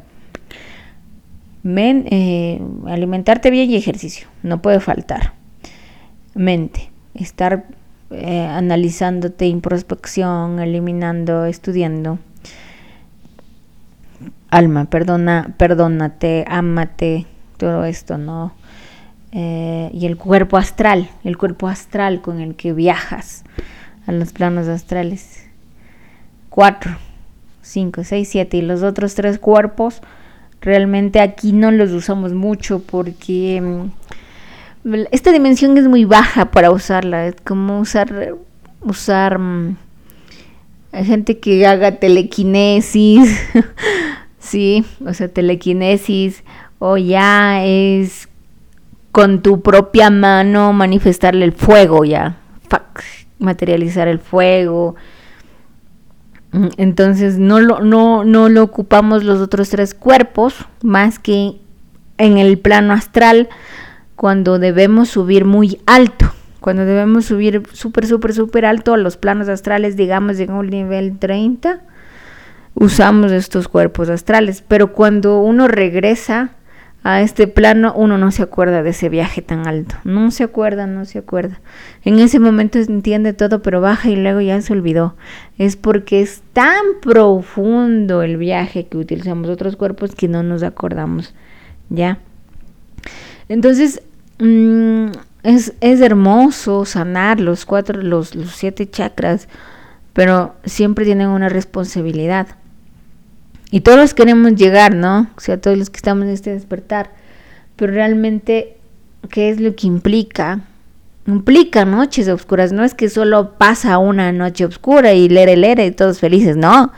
Men, 1.63 2.05
eh, 2.11 2.61
alimentarte 2.87 3.49
bien 3.49 3.69
y 3.69 3.75
ejercicio, 3.75 4.27
no 4.41 4.61
puede 4.61 4.79
faltar. 4.81 5.33
Mente, 6.35 6.91
estar 7.13 7.65
eh, 8.11 8.45
analizándote, 8.45 9.45
introspección, 9.45 10.59
eliminando, 10.59 11.45
estudiando. 11.45 12.19
Alma, 14.49 14.85
perdona, 14.85 15.55
perdónate, 15.57 16.45
ámate, 16.47 17.25
todo 17.57 17.85
esto, 17.85 18.17
¿no? 18.17 18.53
Eh, 19.35 19.89
y 19.93 20.05
el 20.05 20.15
cuerpo 20.15 20.57
astral, 20.57 21.09
el 21.23 21.37
cuerpo 21.37 21.67
astral 21.67 22.21
con 22.21 22.39
el 22.39 22.53
que 22.53 22.71
viajas 22.71 23.43
a 24.05 24.11
los 24.11 24.31
planos 24.31 24.67
astrales. 24.67 25.47
Cuatro, 26.49 26.97
cinco, 27.63 28.03
seis, 28.03 28.29
siete. 28.29 28.57
Y 28.57 28.61
los 28.61 28.83
otros 28.83 29.15
tres 29.15 29.39
cuerpos, 29.39 30.01
realmente 30.61 31.19
aquí 31.19 31.51
no 31.51 31.71
los 31.71 31.91
usamos 31.91 32.33
mucho 32.33 32.79
porque 32.79 33.59
mm, 33.59 34.93
esta 35.09 35.31
dimensión 35.31 35.75
es 35.79 35.87
muy 35.87 36.05
baja 36.05 36.51
para 36.51 36.69
usarla. 36.69 37.25
Es 37.25 37.35
como 37.43 37.79
usar, 37.79 38.35
usar 38.81 39.39
mm, 39.39 39.77
hay 40.91 41.05
gente 41.05 41.39
que 41.39 41.65
haga 41.65 41.93
telequinesis, 41.95 43.35
sí, 44.39 44.85
o 45.03 45.11
sea, 45.15 45.27
telequinesis, 45.27 46.43
o 46.77 46.97
ya 46.97 47.65
es 47.65 48.29
con 49.13 49.43
tu 49.43 49.61
propia 49.61 50.09
mano 50.09 50.73
manifestarle 50.73 51.45
el 51.45 51.53
fuego 51.53 52.03
ya, 52.03 52.35
materializar 53.37 54.07
el 54.07 54.17
fuego. 54.17 54.95
Mm, 56.51 56.69
entonces 56.77 57.37
no 57.37 57.59
lo, 57.59 57.81
no, 57.81 58.25
no 58.25 58.49
lo 58.49 58.63
ocupamos 58.63 59.23
los 59.23 59.39
otros 59.39 59.69
tres 59.69 59.93
cuerpos 59.93 60.55
más 60.81 61.19
que 61.19 61.59
en 62.17 62.39
el 62.39 62.57
plano 62.57 62.91
astral 62.91 63.49
cuando 64.15 64.57
debemos 64.57 65.09
subir 65.09 65.45
muy 65.45 65.79
alto, 65.85 66.33
cuando 66.59 66.83
debemos 66.83 67.25
subir 67.25 67.61
súper, 67.71 68.07
súper, 68.07 68.33
súper 68.33 68.65
alto 68.65 68.95
a 68.95 68.97
los 68.97 69.17
planos 69.17 69.47
astrales, 69.47 69.95
digamos 69.95 70.39
en 70.39 70.51
un 70.51 70.71
nivel 70.71 71.19
30, 71.19 71.81
usamos 72.73 73.31
estos 73.31 73.67
cuerpos 73.67 74.09
astrales, 74.09 74.63
pero 74.67 74.91
cuando 74.91 75.37
uno 75.37 75.67
regresa 75.67 76.55
a 77.03 77.21
este 77.21 77.47
plano, 77.47 77.93
uno 77.95 78.17
no 78.17 78.31
se 78.31 78.43
acuerda 78.43 78.81
de 78.81 78.91
ese 78.91 79.09
viaje 79.09 79.41
tan 79.41 79.67
alto. 79.67 79.95
No 80.05 80.31
se 80.31 80.45
acuerda, 80.45 80.87
no 80.87 81.03
se 81.03 81.19
acuerda. 81.19 81.59
En 82.05 82.19
ese 82.19 82.39
momento 82.39 82.79
entiende 82.79 83.33
todo, 83.33 83.61
pero 83.61 83.81
baja 83.81 84.09
y 84.09 84.15
luego 84.15 84.39
ya 84.39 84.61
se 84.61 84.71
olvidó. 84.71 85.15
Es 85.57 85.75
porque 85.75 86.21
es 86.21 86.41
tan 86.53 86.81
profundo 87.01 88.23
el 88.23 88.37
viaje 88.37 88.87
que 88.87 88.97
utilizamos 88.97 89.49
otros 89.49 89.75
cuerpos 89.75 90.15
que 90.15 90.29
no 90.29 90.43
nos 90.43 90.63
acordamos. 90.63 91.35
¿Ya? 91.89 92.19
Entonces, 93.49 94.01
mm, 94.39 95.07
es, 95.43 95.73
es 95.81 95.99
hermoso 95.99 96.85
sanar 96.85 97.41
los 97.41 97.65
cuatro, 97.65 98.01
los, 98.01 98.33
los 98.33 98.51
siete 98.51 98.89
chakras, 98.89 99.49
pero 100.13 100.55
siempre 100.63 101.03
tienen 101.03 101.27
una 101.27 101.49
responsabilidad. 101.49 102.47
Y 103.73 103.81
todos 103.81 104.13
queremos 104.13 104.53
llegar, 104.53 104.93
¿no? 104.93 105.31
O 105.35 105.39
sea, 105.39 105.59
todos 105.59 105.75
los 105.75 105.89
que 105.89 105.97
estamos 105.97 106.25
en 106.25 106.29
este 106.29 106.51
despertar. 106.51 107.09
Pero 107.75 107.91
realmente, 107.91 108.77
¿qué 109.31 109.49
es 109.49 109.59
lo 109.59 109.75
que 109.75 109.87
implica? 109.87 110.59
Implica 111.25 111.83
noches 111.83 112.27
oscuras. 112.27 112.71
No 112.71 112.83
es 112.83 112.93
que 112.93 113.09
solo 113.09 113.57
pasa 113.57 113.97
una 113.97 114.31
noche 114.31 114.65
oscura 114.65 115.13
y 115.13 115.27
lere 115.27 115.57
lere 115.57 115.87
y 115.87 115.91
todos 115.91 116.19
felices, 116.19 116.55
no. 116.55 116.91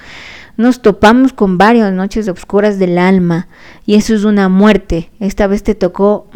Nos 0.58 0.82
topamos 0.82 1.32
con 1.32 1.58
varias 1.58 1.94
noches 1.94 2.28
oscuras 2.28 2.78
del 2.78 2.98
alma. 2.98 3.48
Y 3.86 3.96
eso 3.96 4.14
es 4.14 4.26
una 4.26 4.50
muerte. 4.50 5.12
Esta 5.22 5.48
vez 5.48 5.64
te 5.64 5.76
tocó 5.76 6.28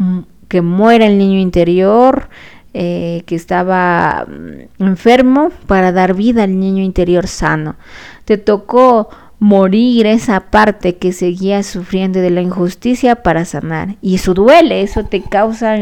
que 0.48 0.62
muera 0.62 1.04
el 1.04 1.18
niño 1.18 1.38
interior, 1.38 2.30
eh, 2.72 3.24
que 3.26 3.34
estaba 3.34 4.26
mm, 4.26 4.84
enfermo, 4.84 5.50
para 5.66 5.92
dar 5.92 6.14
vida 6.14 6.44
al 6.44 6.58
niño 6.58 6.82
interior 6.82 7.26
sano. 7.26 7.76
Te 8.24 8.38
tocó 8.38 9.10
morir 9.40 10.06
esa 10.06 10.38
parte 10.38 10.96
que 10.96 11.12
seguía 11.12 11.62
sufriendo 11.62 12.20
de 12.20 12.30
la 12.30 12.42
injusticia 12.42 13.16
para 13.16 13.44
sanar. 13.44 13.96
Y 14.02 14.16
eso 14.16 14.34
duele, 14.34 14.82
eso 14.82 15.04
te 15.04 15.22
causa 15.22 15.76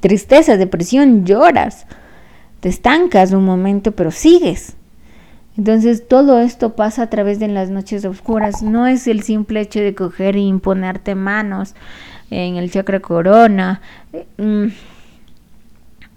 tristeza, 0.00 0.58
depresión, 0.58 1.24
lloras, 1.24 1.86
te 2.60 2.68
estancas 2.68 3.32
un 3.32 3.44
momento, 3.44 3.92
pero 3.92 4.10
sigues. 4.10 4.76
Entonces 5.56 6.08
todo 6.08 6.40
esto 6.40 6.74
pasa 6.74 7.02
a 7.02 7.10
través 7.10 7.38
de 7.38 7.46
las 7.46 7.70
noches 7.70 8.04
oscuras. 8.04 8.60
No 8.60 8.88
es 8.88 9.06
el 9.06 9.22
simple 9.22 9.60
hecho 9.60 9.78
de 9.80 9.94
coger 9.94 10.36
e 10.36 10.40
imponerte 10.40 11.14
manos 11.14 11.74
en 12.30 12.56
el 12.56 12.72
chakra 12.72 12.98
corona. 12.98 13.80
Eh, 14.12 14.26
mm, 14.36 14.66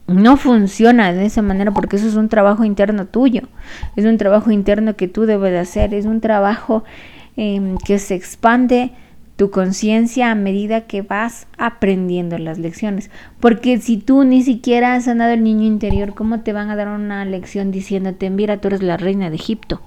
no 0.08 0.38
funciona 0.38 1.13
de 1.13 1.26
esa 1.26 1.41
manera 1.41 1.72
porque 1.72 1.98
eso 1.98 2.08
es 2.08 2.15
un 2.15 2.30
trabajo 2.30 2.63
interno 2.63 3.06
tuyo, 3.06 3.41
es 3.96 4.06
un 4.06 4.17
trabajo 4.17 4.52
interno 4.52 4.96
que 4.96 5.08
tú 5.08 5.26
debes 5.26 5.52
de 5.52 5.60
hacer, 5.60 5.93
es 5.93 6.06
un 6.06 6.22
trabajo 6.22 6.84
em, 7.36 7.78
que 7.78 8.00
se 8.00 8.15
expande 8.15 8.91
tu 9.36 9.52
conciencia 9.52 10.32
a 10.32 10.36
medida 10.36 10.82
que 10.82 11.04
vas 11.04 11.46
aprendiendo 11.58 12.39
las 12.39 12.58
lecciones. 12.58 13.12
Porque 13.39 13.78
si 13.78 13.98
tú 13.98 14.24
ni 14.24 14.41
siquiera 14.41 14.96
has 14.96 15.06
sanado 15.06 15.34
el 15.34 15.43
niño 15.43 15.63
interior, 15.63 16.15
¿cómo 16.15 16.39
te 16.39 16.54
van 16.54 16.72
a 16.72 16.76
dar 16.76 16.88
una 16.88 17.24
lección 17.24 17.72
diciéndote, 17.72 18.32
mira, 18.32 18.58
tú 18.58 18.70
eres 18.70 18.82
la 18.82 18.98
reina 18.98 19.30
de 19.30 19.36
Egipto? 19.36 19.82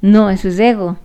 No, 0.00 0.30
eso 0.30 0.46
es 0.48 0.60
ego. 0.60 0.96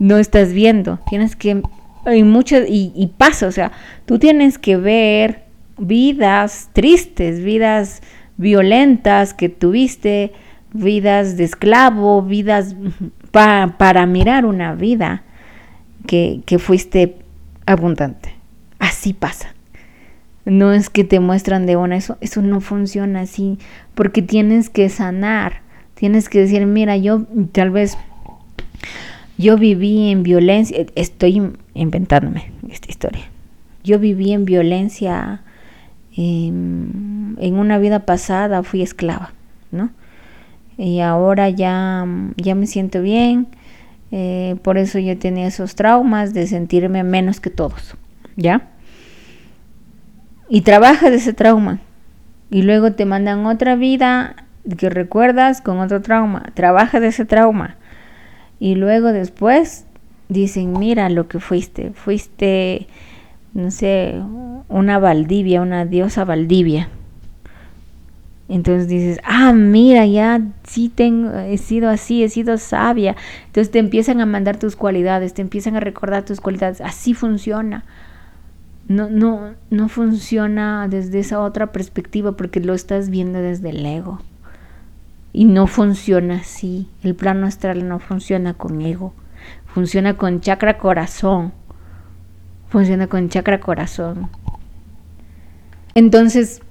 No 0.00 0.18
estás 0.18 0.52
viendo. 0.52 0.98
Tienes 1.08 1.36
que... 1.36 1.62
Hay 2.04 2.24
mucho... 2.24 2.56
Y, 2.66 2.92
y 2.96 3.06
pasa, 3.16 3.46
o 3.46 3.52
sea, 3.52 3.70
tú 4.04 4.18
tienes 4.18 4.58
que 4.58 4.76
ver 4.76 5.44
vidas 5.82 6.70
tristes, 6.72 7.42
vidas 7.42 8.02
violentas 8.36 9.34
que 9.34 9.48
tuviste, 9.48 10.32
vidas 10.72 11.36
de 11.36 11.44
esclavo, 11.44 12.22
vidas 12.22 12.76
para 13.30 14.06
mirar 14.06 14.46
una 14.46 14.74
vida 14.74 15.22
que, 16.06 16.40
que 16.46 16.58
fuiste 16.58 17.16
abundante. 17.66 18.34
Así 18.78 19.12
pasa. 19.12 19.54
No 20.44 20.72
es 20.72 20.90
que 20.90 21.04
te 21.04 21.20
muestran 21.20 21.66
de 21.66 21.76
una, 21.76 21.96
eso, 21.96 22.16
eso 22.20 22.42
no 22.42 22.60
funciona 22.60 23.20
así, 23.20 23.58
porque 23.94 24.22
tienes 24.22 24.70
que 24.70 24.88
sanar, 24.88 25.60
tienes 25.94 26.28
que 26.28 26.40
decir, 26.40 26.66
mira, 26.66 26.96
yo 26.96 27.26
tal 27.52 27.70
vez 27.70 27.96
yo 29.38 29.56
viví 29.56 30.10
en 30.10 30.24
violencia, 30.24 30.84
estoy 30.96 31.52
inventándome 31.74 32.50
esta 32.68 32.90
historia. 32.90 33.24
Yo 33.84 34.00
viví 34.00 34.32
en 34.32 34.44
violencia 34.44 35.42
Em, 36.16 37.38
en 37.38 37.54
una 37.54 37.78
vida 37.78 38.00
pasada 38.00 38.62
fui 38.62 38.82
esclava, 38.82 39.32
¿no? 39.70 39.90
Y 40.76 41.00
ahora 41.00 41.48
ya, 41.48 42.06
ya 42.36 42.54
me 42.54 42.66
siento 42.66 43.02
bien, 43.02 43.48
eh, 44.10 44.56
por 44.62 44.76
eso 44.76 44.98
yo 44.98 45.18
tenía 45.18 45.46
esos 45.46 45.74
traumas 45.74 46.34
de 46.34 46.46
sentirme 46.46 47.02
menos 47.02 47.40
que 47.40 47.50
todos, 47.50 47.96
¿ya? 48.36 48.68
Y 50.48 50.60
trabaja 50.60 51.08
de 51.08 51.16
ese 51.16 51.32
trauma. 51.32 51.80
Y 52.50 52.60
luego 52.60 52.92
te 52.92 53.06
mandan 53.06 53.46
otra 53.46 53.74
vida 53.74 54.44
que 54.76 54.90
recuerdas 54.90 55.62
con 55.62 55.80
otro 55.80 56.02
trauma. 56.02 56.52
Trabaja 56.52 57.00
de 57.00 57.08
ese 57.08 57.24
trauma. 57.24 57.76
Y 58.60 58.74
luego 58.74 59.12
después 59.14 59.86
dicen, 60.28 60.78
mira 60.78 61.08
lo 61.08 61.26
que 61.28 61.40
fuiste. 61.40 61.92
Fuiste 61.94 62.86
no 63.54 63.70
sé, 63.70 64.20
una 64.68 64.98
Valdivia, 64.98 65.62
una 65.62 65.84
diosa 65.84 66.24
Valdivia. 66.24 66.88
Entonces 68.48 68.88
dices, 68.88 69.20
ah, 69.24 69.52
mira, 69.52 70.04
ya 70.04 70.42
sí 70.64 70.90
tengo, 70.90 71.30
he 71.38 71.56
sido 71.56 71.88
así, 71.88 72.22
he 72.22 72.28
sido 72.28 72.58
sabia. 72.58 73.16
Entonces 73.46 73.70
te 73.70 73.78
empiezan 73.78 74.20
a 74.20 74.26
mandar 74.26 74.58
tus 74.58 74.76
cualidades, 74.76 75.32
te 75.32 75.42
empiezan 75.42 75.76
a 75.76 75.80
recordar 75.80 76.24
tus 76.24 76.40
cualidades. 76.40 76.80
Así 76.80 77.14
funciona. 77.14 77.84
No, 78.88 79.08
no, 79.08 79.54
no 79.70 79.88
funciona 79.88 80.86
desde 80.88 81.20
esa 81.20 81.40
otra 81.40 81.72
perspectiva 81.72 82.32
porque 82.32 82.60
lo 82.60 82.74
estás 82.74 83.08
viendo 83.08 83.40
desde 83.40 83.70
el 83.70 83.86
ego. 83.86 84.20
Y 85.32 85.46
no 85.46 85.66
funciona 85.66 86.36
así. 86.36 86.88
El 87.02 87.14
plano 87.14 87.46
astral 87.46 87.88
no 87.88 88.00
funciona 88.00 88.52
con 88.52 88.82
ego. 88.82 89.14
Funciona 89.64 90.14
con 90.14 90.40
chakra 90.42 90.76
corazón 90.76 91.52
funciona 92.72 93.06
con 93.06 93.28
chakra 93.28 93.60
corazón. 93.60 94.30
Entonces, 95.94 96.62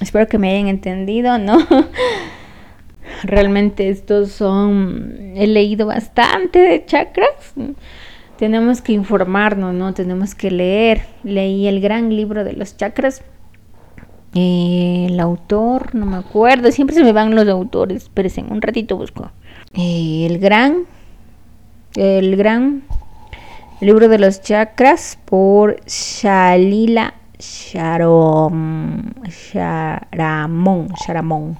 espero 0.00 0.28
que 0.28 0.36
me 0.36 0.50
hayan 0.50 0.68
entendido, 0.68 1.38
¿no? 1.38 1.56
Realmente 3.22 3.88
estos 3.88 4.30
son, 4.30 5.14
he 5.34 5.46
leído 5.46 5.86
bastante 5.86 6.58
de 6.58 6.84
chakras. 6.84 7.54
Tenemos 8.36 8.82
que 8.82 8.92
informarnos, 8.92 9.72
¿no? 9.72 9.94
Tenemos 9.94 10.34
que 10.34 10.50
leer. 10.50 11.06
Leí 11.24 11.66
el 11.66 11.80
gran 11.80 12.14
libro 12.14 12.44
de 12.44 12.52
los 12.52 12.76
chakras. 12.76 13.22
Eh, 14.34 15.06
el 15.08 15.18
autor, 15.18 15.94
no 15.94 16.04
me 16.04 16.18
acuerdo, 16.18 16.70
siempre 16.70 16.94
se 16.94 17.02
me 17.02 17.12
van 17.12 17.34
los 17.34 17.48
autores. 17.48 18.02
Espérense, 18.02 18.42
un 18.42 18.60
ratito 18.60 18.98
busco. 18.98 19.30
Eh, 19.72 20.26
el 20.28 20.38
gran, 20.38 20.82
el 21.94 22.36
gran 22.36 22.82
Libro 23.78 24.08
de 24.08 24.18
los 24.18 24.40
Chakras 24.40 25.18
por 25.26 25.84
Shalila 25.84 27.12
Sharom, 27.38 29.12
Sharamón, 29.28 30.88
Sharamón. 31.06 31.58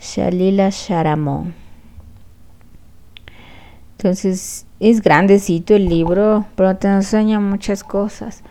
Shalila 0.00 0.70
Sharamón. 0.70 1.54
Entonces 3.96 4.66
es 4.80 5.02
grandecito 5.02 5.76
el 5.76 5.88
libro, 5.88 6.46
pero 6.56 6.76
te 6.76 6.88
enseña 6.88 7.38
muchas 7.38 7.84
cosas. 7.84 8.42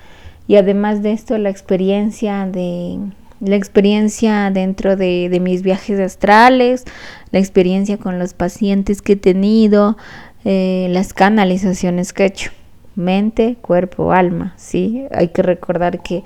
Y 0.47 0.55
además 0.55 1.03
de 1.03 1.11
esto, 1.11 1.37
la 1.37 1.49
experiencia 1.49 2.45
de 2.45 2.97
la 3.41 3.55
experiencia 3.55 4.51
dentro 4.51 4.95
de, 4.95 5.27
de 5.29 5.39
mis 5.39 5.63
viajes 5.63 5.99
astrales, 5.99 6.85
la 7.31 7.39
experiencia 7.39 7.97
con 7.97 8.19
los 8.19 8.33
pacientes 8.33 9.01
que 9.01 9.13
he 9.13 9.15
tenido, 9.17 9.97
eh, 10.45 10.87
las 10.89 11.13
canalizaciones 11.13 12.13
que 12.13 12.23
he 12.23 12.27
hecho. 12.27 12.51
Mente, 12.95 13.55
cuerpo, 13.61 14.11
alma, 14.11 14.53
¿sí? 14.57 15.05
Hay 15.11 15.29
que 15.29 15.41
recordar 15.41 16.03
que 16.03 16.23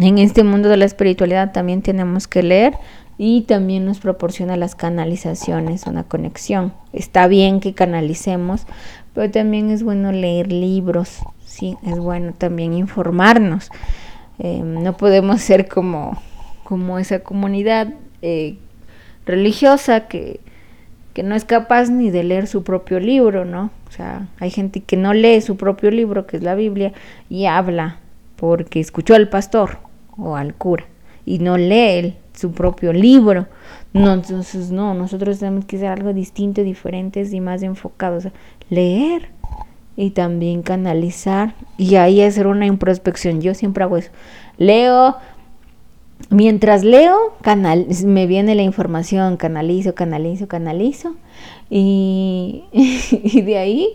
en 0.00 0.18
este 0.18 0.44
mundo 0.44 0.68
de 0.68 0.78
la 0.78 0.86
espiritualidad 0.86 1.52
también 1.52 1.82
tenemos 1.82 2.26
que 2.26 2.42
leer 2.42 2.74
y 3.18 3.42
también 3.42 3.84
nos 3.84 4.00
proporciona 4.00 4.56
las 4.56 4.74
canalizaciones, 4.74 5.86
una 5.86 6.04
conexión. 6.04 6.72
Está 6.92 7.26
bien 7.26 7.60
que 7.60 7.74
canalicemos, 7.74 8.66
pero 9.14 9.30
también 9.30 9.70
es 9.70 9.82
bueno 9.82 10.12
leer 10.12 10.50
libros, 10.50 11.18
sí, 11.44 11.76
es 11.84 11.98
bueno 11.98 12.32
también 12.32 12.72
informarnos. 12.72 13.70
Eh, 14.38 14.62
no 14.64 14.96
podemos 14.96 15.42
ser 15.42 15.68
como, 15.68 16.20
como 16.64 16.98
esa 16.98 17.20
comunidad 17.20 17.92
eh, 18.22 18.56
religiosa 19.26 20.08
que 20.08 20.40
que 21.12 21.22
no 21.22 21.34
es 21.34 21.44
capaz 21.44 21.90
ni 21.90 22.10
de 22.10 22.24
leer 22.24 22.46
su 22.46 22.62
propio 22.62 23.00
libro, 23.00 23.44
¿no? 23.44 23.70
O 23.88 23.90
sea, 23.90 24.28
hay 24.38 24.50
gente 24.50 24.80
que 24.80 24.96
no 24.96 25.12
lee 25.12 25.40
su 25.40 25.56
propio 25.56 25.90
libro, 25.90 26.26
que 26.26 26.38
es 26.38 26.42
la 26.42 26.54
Biblia, 26.54 26.92
y 27.28 27.46
habla 27.46 27.98
porque 28.36 28.80
escuchó 28.80 29.14
al 29.14 29.28
pastor 29.28 29.78
o 30.16 30.36
al 30.36 30.54
cura 30.54 30.84
y 31.24 31.38
no 31.38 31.56
lee 31.56 32.16
su 32.34 32.52
propio 32.52 32.92
libro. 32.92 33.46
No, 33.92 34.12
entonces 34.12 34.70
no, 34.70 34.94
nosotros 34.94 35.38
tenemos 35.38 35.66
que 35.66 35.76
hacer 35.76 35.88
algo 35.88 36.12
distinto, 36.12 36.62
diferentes 36.62 37.32
y 37.32 37.40
más 37.40 37.62
enfocados. 37.62 38.28
leer 38.70 39.28
y 39.94 40.10
también 40.10 40.62
canalizar 40.62 41.54
y 41.76 41.96
ahí 41.96 42.22
hacer 42.22 42.46
una 42.46 42.66
introspección. 42.66 43.40
Yo 43.40 43.54
siempre 43.54 43.84
hago 43.84 43.98
eso. 43.98 44.10
Leo, 44.56 45.16
mientras 46.30 46.84
leo, 46.84 47.34
me 48.04 48.26
viene 48.26 48.54
la 48.54 48.62
información, 48.62 49.36
canalizo, 49.36 49.94
canalizo, 49.94 50.48
canalizo, 50.48 51.16
y, 51.70 52.64
de 53.44 53.58
ahí 53.58 53.88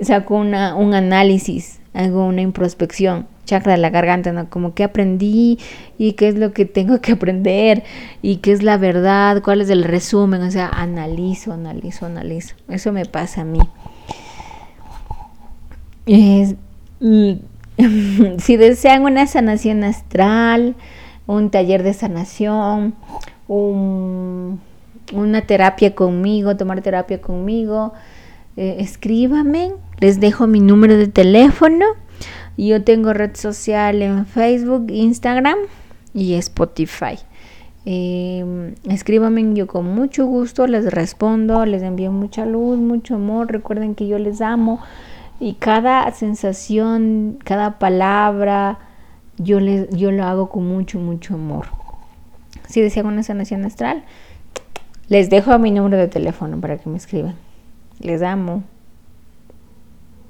saco 0.00 0.36
un 0.36 0.54
análisis, 0.54 1.80
hago 1.94 2.24
una 2.26 2.42
introspección. 2.42 3.26
chakra 3.44 3.72
de 3.72 3.78
la 3.78 3.88
garganta, 3.88 4.30
¿no? 4.30 4.50
Como 4.50 4.74
que 4.74 4.84
aprendí 4.84 5.58
y 5.96 6.12
qué 6.12 6.28
es 6.28 6.34
lo 6.34 6.52
que 6.52 6.66
tengo 6.66 7.00
que 7.00 7.12
aprender 7.12 7.82
y 8.20 8.36
qué 8.36 8.52
es 8.52 8.62
la 8.62 8.76
verdad, 8.76 9.42
cuál 9.42 9.62
es 9.62 9.70
el 9.70 9.84
resumen, 9.84 10.42
o 10.42 10.50
sea, 10.50 10.68
analizo, 10.68 11.54
analizo, 11.54 12.04
analizo. 12.04 12.54
Eso 12.68 12.92
me 12.92 13.06
pasa 13.06 13.40
a 13.40 13.44
mí. 13.44 13.60
si 18.38 18.56
desean 18.56 19.02
una 19.04 19.26
sanación 19.26 19.84
astral, 19.84 20.74
un 21.28 21.50
taller 21.50 21.82
de 21.82 21.92
sanación, 21.92 22.94
una 23.46 25.42
terapia 25.46 25.94
conmigo, 25.94 26.56
tomar 26.56 26.80
terapia 26.80 27.20
conmigo, 27.20 27.92
eh, 28.56 28.76
escríbame, 28.80 29.72
les 30.00 30.20
dejo 30.20 30.46
mi 30.46 30.60
número 30.60 30.96
de 30.96 31.06
teléfono. 31.06 31.84
Yo 32.56 32.82
tengo 32.82 33.12
red 33.12 33.36
social 33.36 34.02
en 34.02 34.26
Facebook, 34.26 34.86
Instagram 34.90 35.58
y 36.12 36.34
Spotify. 36.34 37.18
Eh, 37.84 38.74
escríbame, 38.88 39.54
yo 39.54 39.66
con 39.66 39.86
mucho 39.86 40.26
gusto 40.26 40.66
les 40.66 40.92
respondo, 40.92 41.64
les 41.66 41.82
envío 41.82 42.10
mucha 42.10 42.46
luz, 42.46 42.78
mucho 42.78 43.14
amor. 43.14 43.52
Recuerden 43.52 43.94
que 43.94 44.08
yo 44.08 44.18
les 44.18 44.40
amo 44.40 44.80
y 45.38 45.54
cada 45.54 46.10
sensación, 46.10 47.38
cada 47.44 47.78
palabra, 47.78 48.78
yo, 49.38 49.60
les, 49.60 49.88
yo 49.90 50.10
lo 50.10 50.24
hago 50.24 50.48
con 50.48 50.66
mucho, 50.66 50.98
mucho 50.98 51.34
amor. 51.34 51.66
Si 52.68 52.80
desean 52.80 53.06
una 53.06 53.22
sanación 53.22 53.64
astral, 53.64 54.04
les 55.08 55.30
dejo 55.30 55.58
mi 55.58 55.70
número 55.70 55.96
de 55.96 56.08
teléfono 56.08 56.60
para 56.60 56.76
que 56.76 56.88
me 56.88 56.96
escriban. 56.96 57.34
Les 58.00 58.22
amo. 58.22 58.62